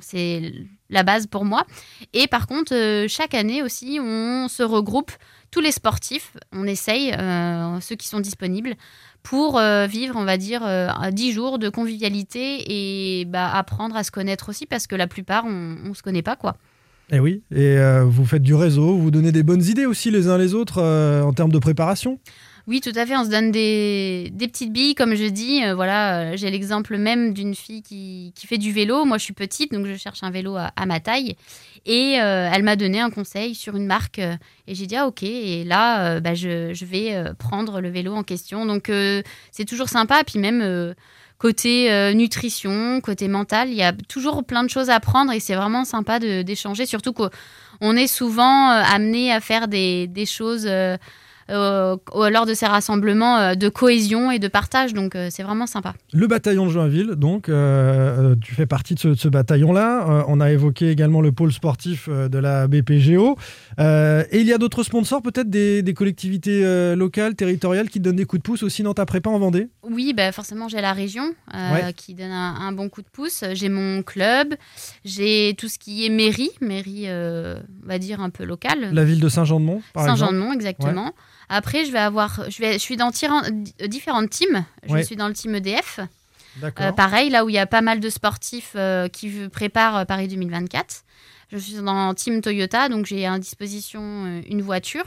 C'est 0.00 0.52
la 0.90 1.02
base 1.02 1.26
pour 1.26 1.44
moi. 1.44 1.64
Et 2.12 2.26
par 2.26 2.46
contre, 2.46 2.74
euh, 2.74 3.06
chaque 3.08 3.34
année 3.34 3.62
aussi, 3.62 3.98
on 4.00 4.46
se 4.48 4.62
regroupe 4.62 5.10
tous 5.50 5.60
les 5.60 5.72
sportifs. 5.72 6.36
On 6.52 6.66
essaye, 6.66 7.12
euh, 7.12 7.80
ceux 7.80 7.96
qui 7.96 8.08
sont 8.08 8.20
disponibles, 8.20 8.74
pour 9.22 9.58
euh, 9.58 9.86
vivre, 9.86 10.14
on 10.16 10.24
va 10.24 10.36
dire, 10.36 10.62
euh, 10.64 10.88
10 11.10 11.32
jours 11.32 11.58
de 11.58 11.68
convivialité 11.68 13.20
et 13.20 13.24
bah, 13.24 13.50
apprendre 13.52 13.96
à 13.96 14.04
se 14.04 14.12
connaître 14.12 14.48
aussi 14.48 14.66
parce 14.66 14.86
que 14.86 14.94
la 14.94 15.08
plupart, 15.08 15.44
on 15.44 15.88
ne 15.88 15.94
se 15.94 16.02
connaît 16.02 16.22
pas, 16.22 16.36
quoi. 16.36 16.56
Et 17.10 17.16
eh 17.16 17.20
oui, 17.20 17.42
et 17.52 17.78
euh, 17.78 18.04
vous 18.04 18.24
faites 18.24 18.42
du 18.42 18.54
réseau, 18.54 18.96
vous 18.96 19.12
donnez 19.12 19.30
des 19.30 19.44
bonnes 19.44 19.62
idées 19.62 19.86
aussi 19.86 20.10
les 20.10 20.26
uns 20.26 20.38
les 20.38 20.54
autres 20.54 20.82
en 20.82 21.32
termes 21.32 21.52
de 21.52 21.58
préparation? 21.58 22.18
Oui, 22.66 22.80
tout 22.80 22.92
à 22.96 23.06
fait. 23.06 23.16
On 23.16 23.24
se 23.24 23.30
donne 23.30 23.52
des, 23.52 24.30
des 24.32 24.48
petites 24.48 24.72
billes, 24.72 24.96
comme 24.96 25.14
je 25.14 25.26
dis. 25.26 25.62
Euh, 25.64 25.74
voilà, 25.76 26.32
euh, 26.32 26.36
j'ai 26.36 26.50
l'exemple 26.50 26.96
même 26.96 27.32
d'une 27.32 27.54
fille 27.54 27.80
qui, 27.82 28.32
qui, 28.34 28.48
fait 28.48 28.58
du 28.58 28.72
vélo. 28.72 29.04
Moi, 29.04 29.18
je 29.18 29.24
suis 29.24 29.34
petite, 29.34 29.72
donc 29.72 29.86
je 29.86 29.94
cherche 29.94 30.24
un 30.24 30.30
vélo 30.30 30.56
à, 30.56 30.86
ma 30.86 30.98
taille. 30.98 31.36
Et 31.86 32.20
euh, 32.20 32.50
elle 32.52 32.64
m'a 32.64 32.74
donné 32.74 33.00
un 33.00 33.10
conseil 33.10 33.54
sur 33.54 33.76
une 33.76 33.86
marque. 33.86 34.18
et 34.18 34.74
j'ai 34.74 34.86
dit, 34.86 34.96
ah, 34.96 35.06
ok. 35.06 35.22
Et 35.22 35.64
là, 35.64 36.20
bah, 36.20 36.34
je, 36.34 36.84
vais 36.84 37.14
prendre 37.38 37.80
le 37.80 37.88
vélo 37.88 38.14
en 38.14 38.24
question. 38.24 38.66
Donc, 38.66 38.90
c'est 39.52 39.64
toujours 39.64 39.88
sympa. 39.88 40.22
Puis 40.24 40.40
même 40.40 40.94
côté 41.38 42.12
nutrition, 42.14 43.00
côté 43.00 43.28
mental, 43.28 43.68
il 43.68 43.76
y 43.76 43.82
a 43.82 43.92
toujours 43.92 44.44
plein 44.44 44.64
de 44.64 44.70
choses 44.70 44.90
à 44.90 44.96
apprendre. 44.96 45.32
Et 45.32 45.38
c'est 45.38 45.54
vraiment 45.54 45.84
sympa 45.84 46.18
d'échanger. 46.18 46.86
Surtout 46.86 47.12
qu'on 47.12 47.96
est 47.96 48.08
souvent 48.08 48.68
amené 48.68 49.32
à 49.32 49.40
faire 49.40 49.68
des, 49.68 50.08
choses 50.26 50.66
euh, 50.68 50.96
lors 51.48 52.46
de 52.46 52.54
ces 52.54 52.66
rassemblements 52.66 53.38
euh, 53.38 53.54
de 53.54 53.68
cohésion 53.68 54.30
et 54.30 54.38
de 54.38 54.48
partage. 54.48 54.94
Donc 54.94 55.14
euh, 55.14 55.28
c'est 55.30 55.42
vraiment 55.42 55.66
sympa. 55.66 55.94
Le 56.12 56.26
bataillon 56.26 56.66
de 56.66 56.70
Joinville, 56.70 57.10
donc 57.16 57.50
tu 58.40 58.54
fais 58.54 58.66
partie 58.66 58.94
de 58.94 59.14
ce, 59.14 59.28
bataillon-là. 59.28 60.24
on 60.28 60.40
a 60.40 60.50
évoqué 60.50 60.90
également 60.90 61.20
le 61.20 61.32
pôle 61.32 61.52
sportif 61.52 62.08
de 62.08 62.38
la 62.38 62.68
BPGO. 62.68 63.36
et 63.78 64.40
il 64.40 64.46
y 64.46 64.52
a 64.52 64.58
d'autres 64.58 64.82
sponsors, 64.82 65.22
peut-être 65.22 65.50
des, 65.50 65.94
collectivités 65.94 66.94
locales, 66.94 67.34
territoriales 67.34 67.88
qui 67.88 68.00
donnent 68.00 68.16
des 68.16 68.24
coups 68.24 68.42
de 68.42 68.46
pouce 68.46 68.62
aussi 68.62 68.82
dans 68.82 68.94
ta 68.94 69.06
prépa 69.06 69.30
en 69.30 69.38
Vendée? 69.38 69.68
Oui, 69.82 70.12
bah 70.14 70.32
forcément 70.32 70.68
j'ai 70.68 70.80
la 70.80 70.92
région 70.92 71.34
qui 71.96 72.14
donne 72.14 72.32
un, 72.32 72.72
bon 72.72 72.88
coup 72.88 73.02
de 73.02 73.08
pouce. 73.12 73.44
J'ai 73.52 73.68
mon 73.68 74.02
club, 74.02 74.54
j'ai 75.04 75.54
tout 75.58 75.68
ce 75.68 75.78
qui 75.78 76.06
est 76.06 76.10
mairie, 76.10 76.50
mairie 76.60 77.06
on 77.08 77.88
va 77.88 77.98
dire 77.98 78.20
un 78.20 78.30
peu 78.30 78.44
locale. 78.44 78.90
La 78.92 79.04
ville 79.04 79.20
de 79.20 79.28
Saint-Jean-de-Mont, 79.28 79.82
par 79.92 80.04
exemple 80.04 80.18
Saint-Jean-de-Mont, 80.20 80.52
exactement. 80.52 81.12
Après, 81.48 81.84
je 81.84 81.92
vais 81.92 81.98
avoir, 81.98 82.50
je, 82.50 82.58
vais, 82.58 82.74
je 82.74 82.78
suis 82.78 82.96
dans 82.96 83.10
différentes 83.86 84.30
teams. 84.30 84.64
Je 84.88 85.02
suis 85.02 85.16
dans 85.16 85.28
le 85.28 85.34
team 85.34 85.54
EDF. 85.54 86.00
Euh, 86.62 86.92
pareil, 86.92 87.30
là 87.30 87.44
où 87.44 87.48
il 87.48 87.54
y 87.54 87.58
a 87.58 87.66
pas 87.66 87.82
mal 87.82 88.00
de 88.00 88.08
sportifs 88.08 88.72
euh, 88.76 89.08
qui 89.08 89.30
préparent 89.52 89.98
euh, 89.98 90.04
Paris 90.04 90.28
2024. 90.28 91.04
Je 91.52 91.58
suis 91.58 91.74
dans 91.74 92.08
le 92.08 92.14
team 92.14 92.40
Toyota, 92.40 92.88
donc 92.88 93.06
j'ai 93.06 93.26
à 93.26 93.38
disposition 93.38 94.42
une 94.48 94.62
voiture. 94.62 95.04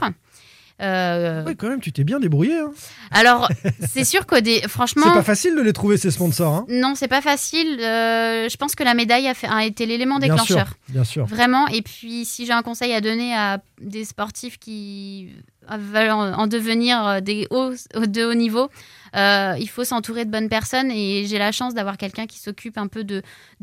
Euh... 0.80 1.54
quand 1.58 1.68
même, 1.68 1.80
tu 1.80 1.92
t'es 1.92 2.04
bien 2.04 2.20
débrouillé. 2.20 2.58
Hein. 2.58 2.72
Alors, 3.10 3.50
c'est 3.86 4.04
sûr 4.04 4.26
que 4.26 4.40
des... 4.40 4.62
franchement. 4.68 5.04
C'est 5.08 5.12
pas 5.12 5.22
facile 5.22 5.54
de 5.54 5.60
les 5.60 5.72
trouver, 5.72 5.98
ces 5.98 6.10
sponsors. 6.10 6.54
Hein. 6.54 6.66
Non, 6.68 6.94
c'est 6.94 7.08
pas 7.08 7.20
facile. 7.20 7.78
Euh, 7.80 8.48
je 8.48 8.56
pense 8.56 8.74
que 8.74 8.82
la 8.82 8.94
médaille 8.94 9.28
a, 9.28 9.34
fait... 9.34 9.46
a 9.46 9.64
été 9.64 9.84
l'élément 9.84 10.18
déclencheur. 10.18 10.72
Bien 10.88 11.04
sûr, 11.04 11.26
Vraiment. 11.26 11.66
Et 11.68 11.82
puis, 11.82 12.24
si 12.24 12.46
j'ai 12.46 12.52
un 12.52 12.62
conseil 12.62 12.94
à 12.94 13.00
donner 13.00 13.34
à 13.34 13.60
des 13.80 14.04
sportifs 14.04 14.58
qui 14.58 15.28
veulent 15.68 16.10
en 16.10 16.46
devenir 16.46 17.22
des 17.22 17.46
hauts, 17.50 17.72
de 17.94 18.24
haut 18.24 18.34
niveau, 18.34 18.68
euh, 19.16 19.56
il 19.58 19.68
faut 19.68 19.84
s'entourer 19.84 20.24
de 20.24 20.30
bonnes 20.30 20.48
personnes 20.48 20.90
et 20.90 21.26
j'ai 21.26 21.38
la 21.38 21.50
chance 21.52 21.74
d'avoir 21.74 21.96
quelqu'un 21.96 22.26
qui 22.26 22.38
s'occupe 22.38 22.78
un 22.78 22.86
peu 22.86 23.04
de, 23.04 23.22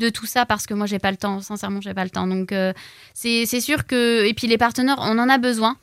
tout 0.09 0.25
ça 0.25 0.45
parce 0.45 0.65
que 0.65 0.73
moi 0.73 0.87
j'ai 0.87 0.99
pas 0.99 1.11
le 1.11 1.17
temps 1.17 1.41
sincèrement 1.41 1.79
j'ai 1.81 1.93
pas 1.93 2.03
le 2.03 2.09
temps 2.09 2.27
donc 2.27 2.51
euh, 2.51 2.73
c'est 3.13 3.45
sûr 3.45 3.85
que 3.85 4.25
et 4.25 4.33
puis 4.33 4.47
les 4.47 4.57
partenaires 4.57 4.97
on 4.99 5.17
en 5.17 5.29
a 5.29 5.37
besoin 5.37 5.77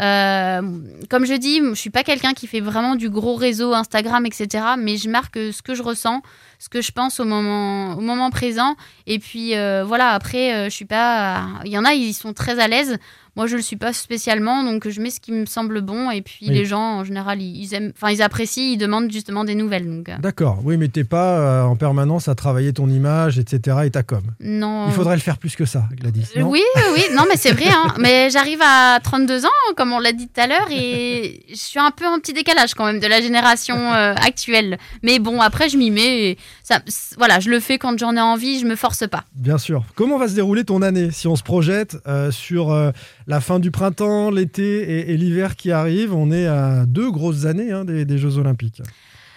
euh, 0.00 0.62
comme 1.10 1.26
je 1.26 1.34
dis, 1.34 1.58
je 1.58 1.74
suis 1.74 1.90
pas 1.90 2.04
quelqu'un 2.04 2.32
qui 2.32 2.46
fait 2.46 2.60
vraiment 2.60 2.94
du 2.94 3.10
gros 3.10 3.34
réseau 3.34 3.74
Instagram, 3.74 4.24
etc. 4.26 4.64
Mais 4.78 4.96
je 4.96 5.08
marque 5.08 5.34
ce 5.34 5.60
que 5.60 5.74
je 5.74 5.82
ressens 5.82 6.22
ce 6.58 6.68
que 6.68 6.82
je 6.82 6.92
pense 6.92 7.20
au 7.20 7.24
moment, 7.24 7.94
au 7.94 8.00
moment 8.00 8.30
présent. 8.30 8.76
Et 9.06 9.18
puis 9.18 9.52
voilà, 9.84 10.10
après, 10.10 10.64
je 10.64 10.74
suis 10.74 10.84
pas. 10.84 11.46
Il 11.64 11.70
y 11.70 11.78
en 11.78 11.84
a, 11.84 11.92
ils 11.94 12.14
sont 12.14 12.32
très 12.32 12.58
à 12.58 12.68
l'aise. 12.68 12.98
Moi, 13.38 13.46
je 13.46 13.54
le 13.54 13.62
suis 13.62 13.76
pas 13.76 13.92
spécialement, 13.92 14.64
donc 14.64 14.88
je 14.88 15.00
mets 15.00 15.10
ce 15.10 15.20
qui 15.20 15.30
me 15.30 15.46
semble 15.46 15.80
bon. 15.80 16.10
Et 16.10 16.22
puis 16.22 16.46
les 16.46 16.64
gens, 16.64 16.98
en 16.98 17.04
général, 17.04 17.40
ils, 17.40 17.72
aiment, 17.72 17.92
enfin, 17.94 18.10
ils 18.10 18.20
apprécient, 18.20 18.72
ils 18.72 18.78
demandent 18.78 19.12
justement 19.12 19.44
des 19.44 19.54
nouvelles. 19.54 19.88
Donc. 19.88 20.10
D'accord. 20.18 20.58
Oui, 20.64 20.76
mais 20.76 20.88
t'es 20.88 21.04
pas 21.04 21.64
en 21.64 21.76
permanence 21.76 22.26
à 22.26 22.34
travailler 22.34 22.72
ton 22.72 22.88
image, 22.88 23.38
etc. 23.38 23.76
Et 23.84 23.90
ta 23.90 24.02
com. 24.02 24.22
Non. 24.40 24.86
Il 24.88 24.92
faudrait 24.92 25.14
le 25.14 25.20
faire 25.20 25.38
plus 25.38 25.54
que 25.54 25.66
ça, 25.66 25.84
Gladys. 25.92 26.26
oui, 26.34 26.64
oui, 26.94 27.02
non, 27.14 27.26
mais 27.28 27.36
c'est 27.36 27.52
vrai. 27.52 27.68
Hein. 27.68 27.94
mais 28.00 28.28
j'arrive 28.30 28.60
à 28.60 28.98
32 29.04 29.44
ans, 29.44 29.48
comme 29.76 29.92
on 29.92 30.00
l'a 30.00 30.10
dit 30.10 30.26
tout 30.26 30.40
à 30.40 30.48
l'heure, 30.48 30.66
et 30.72 31.44
je 31.48 31.54
suis 31.54 31.78
un 31.78 31.92
peu 31.92 32.06
en 32.06 32.18
petit 32.18 32.32
décalage 32.32 32.74
quand 32.74 32.86
même 32.86 32.98
de 32.98 33.06
la 33.06 33.20
génération 33.20 33.76
euh, 33.76 34.14
actuelle. 34.16 34.78
Mais 35.04 35.20
bon, 35.20 35.40
après, 35.40 35.68
je 35.68 35.76
m'y 35.76 35.92
mets. 35.92 36.36
Ça, 36.62 36.80
voilà, 37.16 37.40
je 37.40 37.50
le 37.50 37.60
fais 37.60 37.78
quand 37.78 37.98
j'en 37.98 38.16
ai 38.16 38.20
envie, 38.20 38.58
je 38.60 38.66
me 38.66 38.76
force 38.76 39.06
pas. 39.08 39.24
Bien 39.34 39.58
sûr. 39.58 39.84
Comment 39.94 40.18
va 40.18 40.28
se 40.28 40.34
dérouler 40.34 40.64
ton 40.64 40.82
année 40.82 41.10
si 41.10 41.26
on 41.26 41.36
se 41.36 41.42
projette 41.42 41.96
euh, 42.06 42.30
sur 42.30 42.70
euh, 42.70 42.90
la 43.26 43.40
fin 43.40 43.58
du 43.58 43.70
printemps, 43.70 44.30
l'été 44.30 45.10
et, 45.10 45.16
l'hiver 45.16 45.56
qui 45.56 45.72
arrivent 45.72 46.14
On 46.14 46.30
est 46.30 46.46
à 46.46 46.84
deux 46.86 47.10
grosses 47.10 47.44
années 47.44 47.72
hein, 47.72 47.84
des, 47.84 48.18
Jeux 48.18 48.38
Olympiques. 48.38 48.82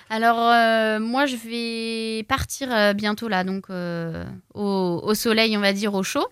Alors 0.10 1.00
moi 1.00 1.26
je 1.26 1.38
vais 1.38 2.24
partir 2.24 2.94
bientôt 2.96 3.30
là 3.30 3.46
donc 3.46 3.68
au, 3.70 5.02
au, 5.04 5.14
soleil 5.14 5.56
on 5.56 5.62
va 5.62 5.72
dire 5.72 5.94
au 5.94 6.04
chaud. 6.04 6.28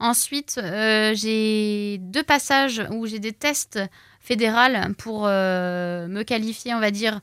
Ensuite, 0.00 0.58
euh, 0.62 1.12
j'ai 1.14 1.98
deux 1.98 2.22
passages 2.22 2.82
où 2.90 3.06
j'ai 3.06 3.18
des 3.18 3.34
tests 3.34 3.78
fédéraux 4.22 4.72
pour 4.96 5.26
euh, 5.26 6.08
me 6.08 6.22
qualifier, 6.22 6.74
on 6.74 6.80
va 6.80 6.90
dire, 6.90 7.20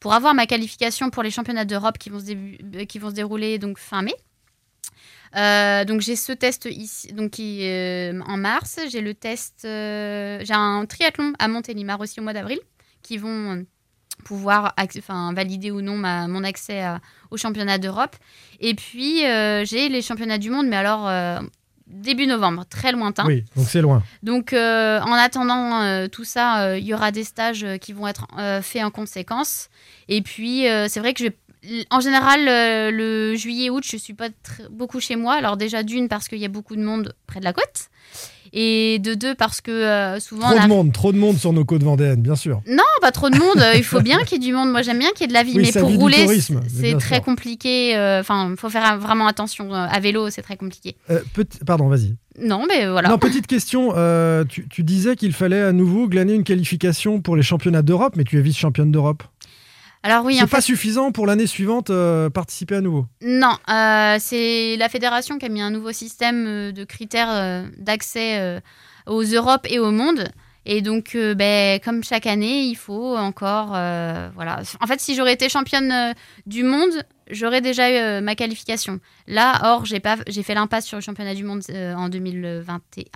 pour 0.00 0.14
avoir 0.14 0.34
ma 0.34 0.46
qualification 0.46 1.10
pour 1.10 1.22
les 1.22 1.30
championnats 1.30 1.64
d'Europe 1.64 1.98
qui, 1.98 2.10
vont 2.10 2.20
se 2.20 2.32
euh, 2.32 2.84
qui 2.84 2.98
vont 2.98 3.10
se 3.10 3.14
dérouler 3.14 3.58
donc 3.58 3.78
fin 3.78 4.02
mai. 4.02 4.14
donc 5.86 6.00
j'ai 6.00 6.16
ce 6.16 6.32
test 6.32 6.68
ici, 6.70 7.12
donc 7.12 7.32
qui, 7.32 7.62
en 8.26 8.36
mars. 8.36 8.78
J'ai 8.90 9.00
le 9.00 9.14
test, 9.14 9.60
j'ai 9.62 10.54
un 10.54 10.86
triathlon 10.86 11.32
à 11.38 11.48
Montélimar 11.48 12.00
aussi 12.00 12.20
au 12.20 12.22
mois 12.22 12.32
d'avril, 12.32 12.58
qui 13.02 13.18
vont 13.18 13.64
pouvoir 14.24 14.74
valider 15.32 15.70
ou 15.70 15.80
non 15.80 15.96
ma, 15.96 16.26
mon 16.26 16.44
accès 16.44 16.82
aux 17.30 17.36
championnats 17.36 17.78
d'Europe. 17.78 18.16
Et 18.60 18.74
puis 18.74 19.20
j'ai 19.20 19.88
les 19.88 20.02
championnats 20.02 20.38
du 20.38 20.50
monde, 20.50 20.66
mais 20.66 20.76
alors 20.76 21.08
début 21.88 22.26
novembre, 22.26 22.64
très 22.68 22.92
lointain. 22.92 23.26
Oui, 23.26 23.44
donc 23.56 23.66
c'est 23.68 23.80
loin. 23.80 24.02
Donc 24.22 24.52
euh, 24.52 25.00
en 25.00 25.12
attendant 25.12 25.82
euh, 25.82 26.08
tout 26.08 26.24
ça, 26.24 26.62
euh, 26.62 26.78
il 26.78 26.84
y 26.84 26.94
aura 26.94 27.10
des 27.10 27.24
stages 27.24 27.66
qui 27.80 27.92
vont 27.92 28.06
être 28.06 28.26
faits 28.62 28.84
en 28.84 28.90
conséquence. 28.90 29.68
Et 30.08 30.22
puis 30.22 30.64
c'est 30.88 31.00
vrai 31.00 31.14
que 31.14 31.24
je 31.24 31.30
en 31.90 31.98
général, 31.98 32.44
le 32.44 33.34
juillet-août, 33.34 33.84
je 33.84 33.96
suis 33.96 34.14
pas 34.14 34.28
beaucoup 34.70 35.00
chez 35.00 35.16
moi. 35.16 35.34
Alors 35.34 35.56
déjà 35.56 35.82
d'une 35.82 36.08
parce 36.08 36.28
qu'il 36.28 36.38
y 36.38 36.44
a 36.44 36.48
beaucoup 36.48 36.76
de 36.76 36.82
monde 36.82 37.14
près 37.26 37.40
de 37.40 37.44
la 37.44 37.52
côte 37.52 37.90
et 38.52 38.98
de 38.98 39.14
deux 39.14 39.34
parce 39.34 39.60
que 39.60 39.70
euh, 39.70 40.20
souvent 40.20 40.50
trop 40.50 40.62
de 40.62 40.68
monde 40.68 40.92
trop 40.92 41.12
de 41.12 41.18
monde 41.18 41.36
sur 41.36 41.52
nos 41.52 41.64
côtes 41.64 41.82
vendéennes 41.82 42.22
bien 42.22 42.36
sûr 42.36 42.60
non 42.66 42.82
pas 43.00 43.12
trop 43.12 43.30
de 43.30 43.38
monde 43.38 43.62
il 43.76 43.84
faut 43.84 44.00
bien 44.02 44.22
qu'il 44.24 44.42
y 44.42 44.46
ait 44.46 44.50
du 44.50 44.54
monde 44.54 44.70
moi 44.70 44.82
j'aime 44.82 44.98
bien 44.98 45.10
qu'il 45.10 45.22
y 45.22 45.24
ait 45.24 45.28
de 45.28 45.32
la 45.32 45.42
vie 45.42 45.56
mais 45.56 45.72
pour 45.72 45.90
rouler 45.90 46.26
c'est 46.68 46.96
très 46.98 47.20
compliqué 47.20 47.96
euh, 47.96 48.20
enfin 48.20 48.50
il 48.50 48.56
faut 48.56 48.70
faire 48.70 48.98
vraiment 48.98 49.26
attention 49.26 49.74
euh, 49.74 49.86
à 49.88 50.00
vélo 50.00 50.30
c'est 50.30 50.42
très 50.42 50.56
compliqué 50.56 50.96
pardon 51.66 51.88
vas-y 51.88 52.16
non, 52.40 52.66
mais 52.68 52.86
voilà. 52.86 53.08
Non, 53.08 53.18
petite 53.18 53.48
question. 53.48 53.94
tu, 54.48 54.68
tu, 54.68 54.84
disais 54.84 55.16
qu'il 55.16 55.32
fallait 55.32 55.60
à 55.60 55.72
nouveau 55.72 56.06
glaner 56.06 56.34
une 56.34 56.44
qualification 56.44 57.20
pour 57.20 57.34
les 57.34 57.42
championnats 57.42 57.82
d'Europe, 57.82 58.14
mais 58.16 58.22
tu 58.22 58.38
es 58.38 58.40
vice-championne 58.40 58.92
d'Europe. 58.92 59.24
Alors 60.02 60.24
oui, 60.24 60.36
c'est 60.38 60.46
pas 60.46 60.60
suffisant 60.60 61.10
pour 61.10 61.26
l'année 61.26 61.46
suivante 61.46 61.90
euh, 61.90 62.30
participer 62.30 62.76
à 62.76 62.80
nouveau. 62.80 63.06
Non, 63.20 63.56
euh, 63.68 64.16
c'est 64.20 64.76
la 64.76 64.88
fédération 64.88 65.38
qui 65.38 65.46
a 65.46 65.48
mis 65.48 65.60
un 65.60 65.70
nouveau 65.70 65.92
système 65.92 66.46
euh, 66.46 66.72
de 66.72 66.84
critères 66.84 67.64
d'accès 67.78 68.60
aux 69.06 69.22
Europes 69.22 69.66
et 69.68 69.78
au 69.78 69.90
monde. 69.90 70.28
Et 70.66 70.82
donc, 70.82 71.16
ben, 71.16 71.80
comme 71.80 72.04
chaque 72.04 72.26
année, 72.26 72.64
il 72.64 72.74
faut 72.74 73.16
encore, 73.16 73.68
voilà. 73.68 74.60
En 74.80 74.86
fait, 74.86 75.00
si 75.00 75.14
j'aurais 75.14 75.32
été 75.32 75.48
championne 75.48 76.14
du 76.46 76.62
monde, 76.62 76.90
j'aurais 77.30 77.62
déjà 77.62 78.18
eu 78.18 78.20
ma 78.20 78.34
qualification. 78.34 79.00
Là, 79.26 79.72
or, 79.72 79.86
j'ai 79.86 79.98
pas, 79.98 80.16
j'ai 80.26 80.42
fait 80.42 80.54
l'impasse 80.54 80.84
sur 80.84 80.98
le 80.98 81.02
championnat 81.02 81.34
du 81.34 81.42
monde 81.42 81.62
en 81.72 82.10
2021. 82.10 83.06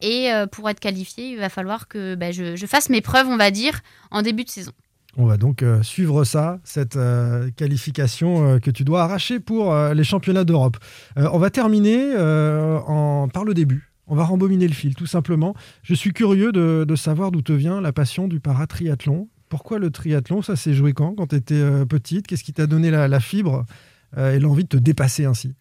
Et 0.00 0.30
pour 0.50 0.68
être 0.68 0.80
qualifiée, 0.80 1.30
il 1.30 1.38
va 1.38 1.48
falloir 1.48 1.86
que 1.86 2.16
ben, 2.16 2.32
je 2.32 2.66
fasse 2.66 2.90
mes 2.90 3.00
preuves, 3.00 3.28
on 3.28 3.36
va 3.36 3.52
dire, 3.52 3.80
en 4.10 4.22
début 4.22 4.42
de 4.42 4.50
saison. 4.50 4.72
On 5.16 5.26
va 5.26 5.36
donc 5.36 5.62
euh, 5.62 5.82
suivre 5.82 6.24
ça, 6.24 6.58
cette 6.64 6.96
euh, 6.96 7.50
qualification 7.56 8.46
euh, 8.46 8.58
que 8.58 8.70
tu 8.70 8.82
dois 8.84 9.02
arracher 9.02 9.38
pour 9.38 9.74
les 9.74 10.04
championnats 10.04 10.44
d'Europe. 10.44 10.76
on 11.16 11.38
va 11.38 11.50
terminer 11.50 12.12
par 12.14 13.44
le 13.44 13.54
début. 13.54 13.90
On 14.06 14.14
va 14.14 14.24
rembobiner 14.24 14.68
le 14.68 14.74
fil, 14.74 14.94
tout 14.94 15.06
simplement. 15.06 15.54
Je 15.82 15.94
suis 15.94 16.12
curieux 16.12 16.52
de, 16.52 16.96
savoir 16.96 17.30
d'où 17.30 17.42
te 17.42 17.52
vient 17.52 17.80
la 17.80 17.92
passion 17.92 18.28
du 18.28 18.40
paratriathlon. 18.40 19.28
Pourquoi 19.48 19.78
le 19.78 19.90
triathlon 19.90 20.42
Ça 20.42 20.56
s'est 20.56 20.74
joué 20.74 20.92
quand 20.92 21.14
Quand 21.14 21.28
tu 21.28 21.36
étais 21.36 21.86
petite? 21.86 22.26
Qu'est-ce 22.26 22.44
qui 22.44 22.52
t'a 22.52 22.66
donné 22.66 22.90
la 22.90 23.20
fibre 23.20 23.64
et 24.16 24.38
l'envie 24.38 24.64
de 24.64 24.68
te 24.68 24.76
dépasser 24.76 25.24
ainsi? 25.24 25.54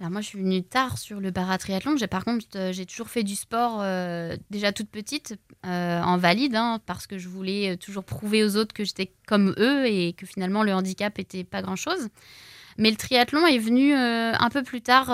Alors 0.00 0.12
moi, 0.12 0.20
je 0.20 0.28
suis 0.28 0.38
venue 0.38 0.62
tard 0.62 0.96
sur 0.96 1.18
le 1.18 1.32
paratriathlon. 1.32 1.96
J'ai 1.96 2.06
par 2.06 2.24
contre, 2.24 2.46
euh, 2.54 2.72
j'ai 2.72 2.86
toujours 2.86 3.08
fait 3.08 3.24
du 3.24 3.34
sport 3.34 3.78
euh, 3.80 4.36
déjà 4.50 4.72
toute 4.72 4.90
petite, 4.90 5.36
euh, 5.66 6.00
en 6.00 6.16
valide, 6.18 6.54
hein, 6.54 6.80
parce 6.86 7.08
que 7.08 7.18
je 7.18 7.28
voulais 7.28 7.76
toujours 7.78 8.04
prouver 8.04 8.44
aux 8.44 8.56
autres 8.56 8.72
que 8.72 8.84
j'étais 8.84 9.12
comme 9.26 9.54
eux 9.58 9.86
et 9.86 10.12
que 10.12 10.24
finalement 10.24 10.62
le 10.62 10.72
handicap 10.72 11.18
était 11.18 11.42
pas 11.42 11.62
grand-chose. 11.62 12.08
Mais 12.76 12.90
le 12.90 12.96
triathlon 12.96 13.44
est 13.46 13.58
venu 13.58 13.92
un 13.92 14.48
peu 14.50 14.62
plus 14.62 14.82
tard. 14.82 15.08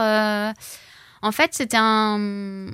en 1.23 1.33
fait, 1.33 1.55
c'était 1.55 1.79
un... 1.81 2.67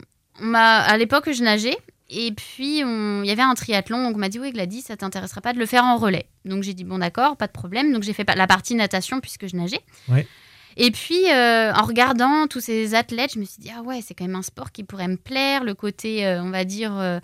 À 0.52 0.98
l'époque, 0.98 1.30
je 1.30 1.44
nageais 1.44 1.78
et 2.12 2.32
puis, 2.32 2.80
il 2.80 3.24
y 3.24 3.30
avait 3.30 3.40
un 3.40 3.54
triathlon, 3.54 4.02
donc 4.02 4.16
on 4.16 4.18
m'a 4.18 4.28
dit, 4.28 4.40
oui, 4.40 4.50
Gladys, 4.50 4.82
ça 4.82 4.96
t'intéresserait 4.96 5.42
pas 5.42 5.52
de 5.52 5.60
le 5.60 5.66
faire 5.66 5.84
en 5.84 5.96
relais. 5.96 6.26
Donc 6.44 6.64
j'ai 6.64 6.74
dit, 6.74 6.82
bon, 6.82 6.98
d'accord, 6.98 7.36
pas 7.36 7.46
de 7.46 7.52
problème. 7.52 7.92
Donc 7.92 8.02
j'ai 8.02 8.12
fait 8.12 8.28
la 8.34 8.48
partie 8.48 8.74
natation 8.74 9.20
puisque 9.20 9.46
je 9.46 9.54
nageais. 9.54 9.80
Ouais. 10.08 10.26
Et 10.76 10.90
puis, 10.90 11.30
euh, 11.30 11.72
en 11.72 11.82
regardant 11.82 12.46
tous 12.46 12.60
ces 12.60 12.94
athlètes, 12.94 13.32
je 13.34 13.40
me 13.40 13.44
suis 13.44 13.60
dit, 13.60 13.70
ah 13.76 13.82
ouais, 13.82 14.00
c'est 14.02 14.14
quand 14.14 14.24
même 14.24 14.36
un 14.36 14.42
sport 14.42 14.72
qui 14.72 14.84
pourrait 14.84 15.08
me 15.08 15.16
plaire. 15.16 15.64
Le 15.64 15.74
côté, 15.74 16.26
euh, 16.26 16.42
on 16.42 16.50
va 16.50 16.64
dire, 16.64 16.96
euh, 16.98 17.18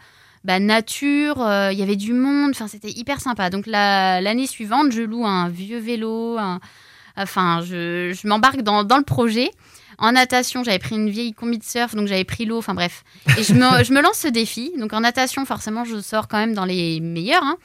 bah, 0.45 0.59
nature, 0.59 1.37
il 1.73 1.79
y 1.79 1.83
avait 1.83 1.97
du 1.97 2.13
monde, 2.13 2.51
enfin, 2.51 2.69
c'était 2.69 2.91
hyper 2.91 3.21
sympa. 3.21 3.51
Donc, 3.51 3.67
l'année 3.67 4.47
suivante, 4.47 4.93
je 4.93 5.03
loue 5.03 5.27
un 5.27 5.49
vieux 5.49 5.79
vélo, 5.79 6.39
enfin, 7.17 7.63
je, 7.63 8.13
je 8.13 8.29
m'embarque 8.29 8.63
dans, 8.63 8.85
dans, 8.85 8.99
le 8.99 9.05
projet. 9.05 9.51
En 9.99 10.13
natation, 10.13 10.63
j'avais 10.63 10.79
pris 10.79 10.97
une 10.97 11.09
vieille 11.09 11.33
combi 11.33 11.59
de 11.59 11.65
surf, 11.65 11.95
donc 11.95 12.07
j'avais 12.07 12.25
pris 12.25 12.45
l'eau, 12.45 12.59
enfin 12.59 12.75
bref. 12.75 13.03
Et 13.39 13.43
je 13.43 13.55
me, 13.55 13.83
je 13.83 13.93
me, 13.95 14.03
lance 14.03 14.19
ce 14.19 14.29
défi. 14.29 14.73
Donc, 14.79 14.93
en 14.93 15.01
natation, 15.01 15.47
forcément, 15.47 15.85
je 15.85 16.01
sors 16.01 16.29
quand 16.29 16.39
même 16.39 16.53
dans 16.53 16.67
les 16.67 17.01
meilleurs. 17.01 17.43
Hein. 17.43 17.57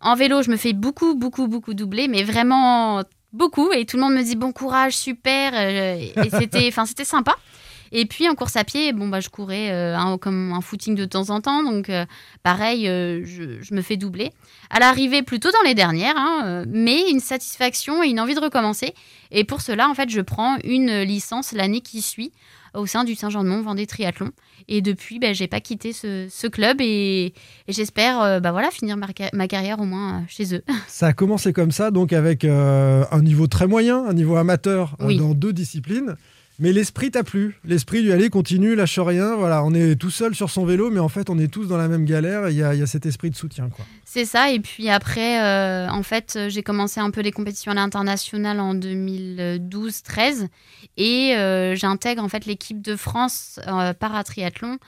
En 0.00 0.14
vélo, 0.14 0.42
je 0.42 0.50
me 0.50 0.56
fais 0.56 0.72
beaucoup, 0.72 1.14
beaucoup, 1.14 1.46
beaucoup 1.48 1.74
doubler, 1.74 2.08
mais 2.08 2.22
vraiment 2.22 3.02
beaucoup 3.32 3.72
et 3.72 3.84
tout 3.84 3.96
le 3.96 4.02
monde 4.02 4.14
me 4.14 4.22
dit 4.22 4.36
bon 4.36 4.52
courage, 4.52 4.96
super. 4.96 5.52
Euh, 5.54 5.96
et 5.96 6.30
c'était, 6.38 6.66
enfin, 6.68 6.86
c'était 6.86 7.04
sympa. 7.04 7.36
Et 7.90 8.04
puis 8.04 8.28
en 8.28 8.34
course 8.34 8.56
à 8.56 8.64
pied, 8.64 8.92
bon 8.92 9.08
bah 9.08 9.20
je 9.20 9.30
courais 9.30 9.70
euh, 9.70 10.18
comme 10.18 10.52
un 10.52 10.60
footing 10.60 10.94
de 10.94 11.06
temps 11.06 11.30
en 11.30 11.40
temps, 11.40 11.62
donc 11.62 11.88
euh, 11.88 12.04
pareil, 12.42 12.84
je, 12.84 13.74
me 13.74 13.80
fais 13.80 13.96
doubler. 13.96 14.30
À 14.68 14.78
l'arrivée, 14.78 15.22
plutôt 15.22 15.50
dans 15.50 15.62
les 15.64 15.72
dernières, 15.72 16.16
hein, 16.18 16.64
mais 16.68 17.08
une 17.10 17.20
satisfaction 17.20 18.02
et 18.02 18.08
une 18.08 18.20
envie 18.20 18.34
de 18.34 18.40
recommencer. 18.40 18.92
Et 19.30 19.44
pour 19.44 19.62
cela, 19.62 19.88
en 19.88 19.94
fait, 19.94 20.10
je 20.10 20.20
prends 20.20 20.58
une 20.64 21.00
licence 21.00 21.52
l'année 21.52 21.80
qui 21.80 22.02
suit 22.02 22.30
au 22.74 22.86
sein 22.86 23.04
du 23.04 23.14
Saint-Jean-de-Mont 23.14 23.62
Vendée 23.62 23.86
Triathlon. 23.86 24.30
Et 24.68 24.82
depuis, 24.82 25.18
ben, 25.18 25.34
j'ai 25.34 25.48
pas 25.48 25.60
quitté 25.60 25.92
ce, 25.92 26.46
club 26.48 26.80
et, 26.80 27.34
j'espère 27.68 28.20
euh, 28.22 28.40
bah, 28.40 28.52
voilà, 28.52 28.70
finir 28.70 28.96
ma, 28.96 29.48
carrière 29.48 29.80
au 29.80 29.84
moins 29.84 30.18
euh, 30.18 30.20
chez 30.28 30.54
eux. 30.54 30.62
Ça 30.88 31.08
a 31.08 31.12
commencé 31.12 31.52
comme 31.52 31.70
ça, 31.70 31.90
donc 31.90 32.12
avec 32.12 32.44
euh, 32.44 33.04
un 33.10 33.22
niveau 33.22 33.46
très 33.46 33.66
moyen, 33.66 34.04
un 34.04 34.14
niveau 34.14 34.36
amateur 34.36 34.96
dans 34.98 35.34
deux 35.34 35.52
disciplines. 35.52 36.16
Mais 36.60 36.72
l'esprit 36.72 37.12
t'a 37.12 37.22
plu. 37.22 37.60
L'esprit 37.64 38.02
du 38.02 38.10
aller, 38.10 38.30
continue, 38.30 38.74
lâche 38.74 38.98
rien. 38.98 39.36
Voilà, 39.36 39.62
on 39.64 39.72
est 39.74 39.94
tout 39.94 40.10
seul 40.10 40.34
sur 40.34 40.50
son 40.50 40.64
vélo, 40.64 40.90
mais 40.90 40.98
en 40.98 41.08
fait, 41.08 41.30
on 41.30 41.38
est 41.38 41.46
tous 41.46 41.66
dans 41.66 41.76
la 41.76 41.86
même 41.86 42.04
galère. 42.04 42.48
Il 42.48 42.56
y, 42.56 42.62
a 42.62 42.86
cet 42.86 43.06
esprit 43.06 43.30
de 43.30 43.36
soutien. 43.36 43.68
quoi. 43.68 43.84
C'est 44.04 44.24
ça. 44.24 44.50
Et 44.50 44.58
puis 44.58 44.88
après, 44.88 45.40
euh, 45.40 45.88
en 45.88 46.02
fait, 46.02 46.38
j'ai 46.48 46.62
commencé 46.62 46.98
un 46.98 47.10
peu 47.10 47.20
les 47.20 47.30
compétitions 47.30 47.70
à 47.72 47.74
l'international 47.76 48.58
en 48.58 48.74
2012-13. 48.74 50.48
Et 50.96 51.36
euh, 51.36 51.76
j'intègre 51.76 52.24
en 52.24 52.28
fait 52.28 52.44
l'équipe 52.44 52.82
de 52.82 52.96
France 52.96 53.60
euh, 53.68 53.92
paratriathlon 53.92 54.78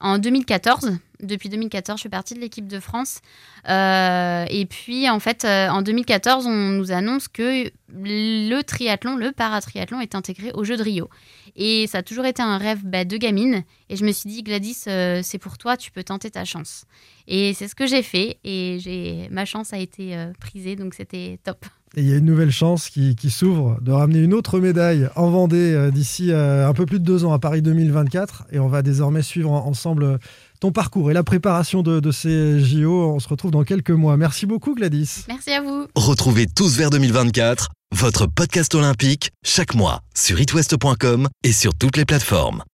en 0.00 0.18
2014 0.18 0.98
depuis 1.22 1.48
2014, 1.48 1.98
je 1.98 2.02
fais 2.02 2.08
partie 2.08 2.34
de 2.34 2.40
l'équipe 2.40 2.66
de 2.66 2.80
France. 2.80 3.20
Euh, 3.68 4.44
et 4.48 4.66
puis, 4.66 5.08
en 5.08 5.20
fait, 5.20 5.44
euh, 5.44 5.68
en 5.68 5.82
2014, 5.82 6.46
on 6.46 6.50
nous 6.50 6.92
annonce 6.92 7.28
que 7.28 7.70
le 7.92 8.62
triathlon, 8.62 9.16
le 9.16 9.32
paratriathlon, 9.32 10.00
est 10.00 10.14
intégré 10.14 10.52
aux 10.52 10.64
Jeux 10.64 10.76
de 10.76 10.82
Rio. 10.82 11.08
Et 11.56 11.86
ça 11.88 11.98
a 11.98 12.02
toujours 12.02 12.26
été 12.26 12.42
un 12.42 12.58
rêve 12.58 12.80
bah, 12.84 13.04
de 13.04 13.16
gamine. 13.16 13.64
Et 13.88 13.96
je 13.96 14.04
me 14.04 14.12
suis 14.12 14.30
dit, 14.30 14.42
Gladys, 14.42 14.84
euh, 14.86 15.20
c'est 15.22 15.38
pour 15.38 15.58
toi, 15.58 15.76
tu 15.76 15.90
peux 15.90 16.04
tenter 16.04 16.30
ta 16.30 16.44
chance. 16.44 16.84
Et 17.26 17.54
c'est 17.54 17.68
ce 17.68 17.74
que 17.74 17.86
j'ai 17.86 18.02
fait. 18.02 18.38
Et 18.44 18.78
j'ai 18.80 19.28
ma 19.30 19.44
chance 19.44 19.72
a 19.72 19.78
été 19.78 20.16
prisée, 20.40 20.76
donc 20.76 20.94
c'était 20.94 21.38
top. 21.44 21.66
Et 21.96 22.02
il 22.02 22.08
y 22.08 22.12
a 22.12 22.16
une 22.16 22.24
nouvelle 22.24 22.52
chance 22.52 22.88
qui, 22.88 23.16
s'ouvre 23.30 23.80
de 23.80 23.90
ramener 23.90 24.20
une 24.20 24.32
autre 24.32 24.60
médaille 24.60 25.08
en 25.16 25.28
Vendée 25.28 25.90
d'ici 25.92 26.32
un 26.32 26.72
peu 26.72 26.86
plus 26.86 27.00
de 27.00 27.04
deux 27.04 27.24
ans 27.24 27.32
à 27.32 27.38
Paris 27.40 27.62
2024. 27.62 28.46
Et 28.52 28.58
on 28.60 28.68
va 28.68 28.82
désormais 28.82 29.22
suivre 29.22 29.50
en- 29.50 29.66
ensemble 29.66 30.18
ton 30.60 30.72
parcours 30.72 31.10
et 31.10 31.14
la 31.14 31.24
préparation 31.24 31.82
de, 31.82 32.00
de 32.00 32.10
ces 32.12 32.60
JO. 32.60 33.12
On 33.14 33.18
se 33.18 33.28
retrouve 33.28 33.50
dans 33.50 33.64
quelques 33.64 33.90
mois. 33.90 34.16
Merci 34.16 34.46
beaucoup 34.46 34.74
Gladys. 34.74 35.24
Merci 35.28 35.50
à 35.50 35.62
vous. 35.62 35.86
Retrouvez 35.94 36.46
Tous 36.46 36.76
vers 36.76 36.90
2024, 36.90 37.70
votre 37.92 38.26
podcast 38.26 38.74
olympique, 38.74 39.30
chaque 39.44 39.74
mois 39.74 40.00
sur 40.14 40.40
itwest.com 40.40 41.28
et 41.42 41.52
sur 41.52 41.74
toutes 41.74 41.96
les 41.96 42.04
plateformes. 42.04 42.62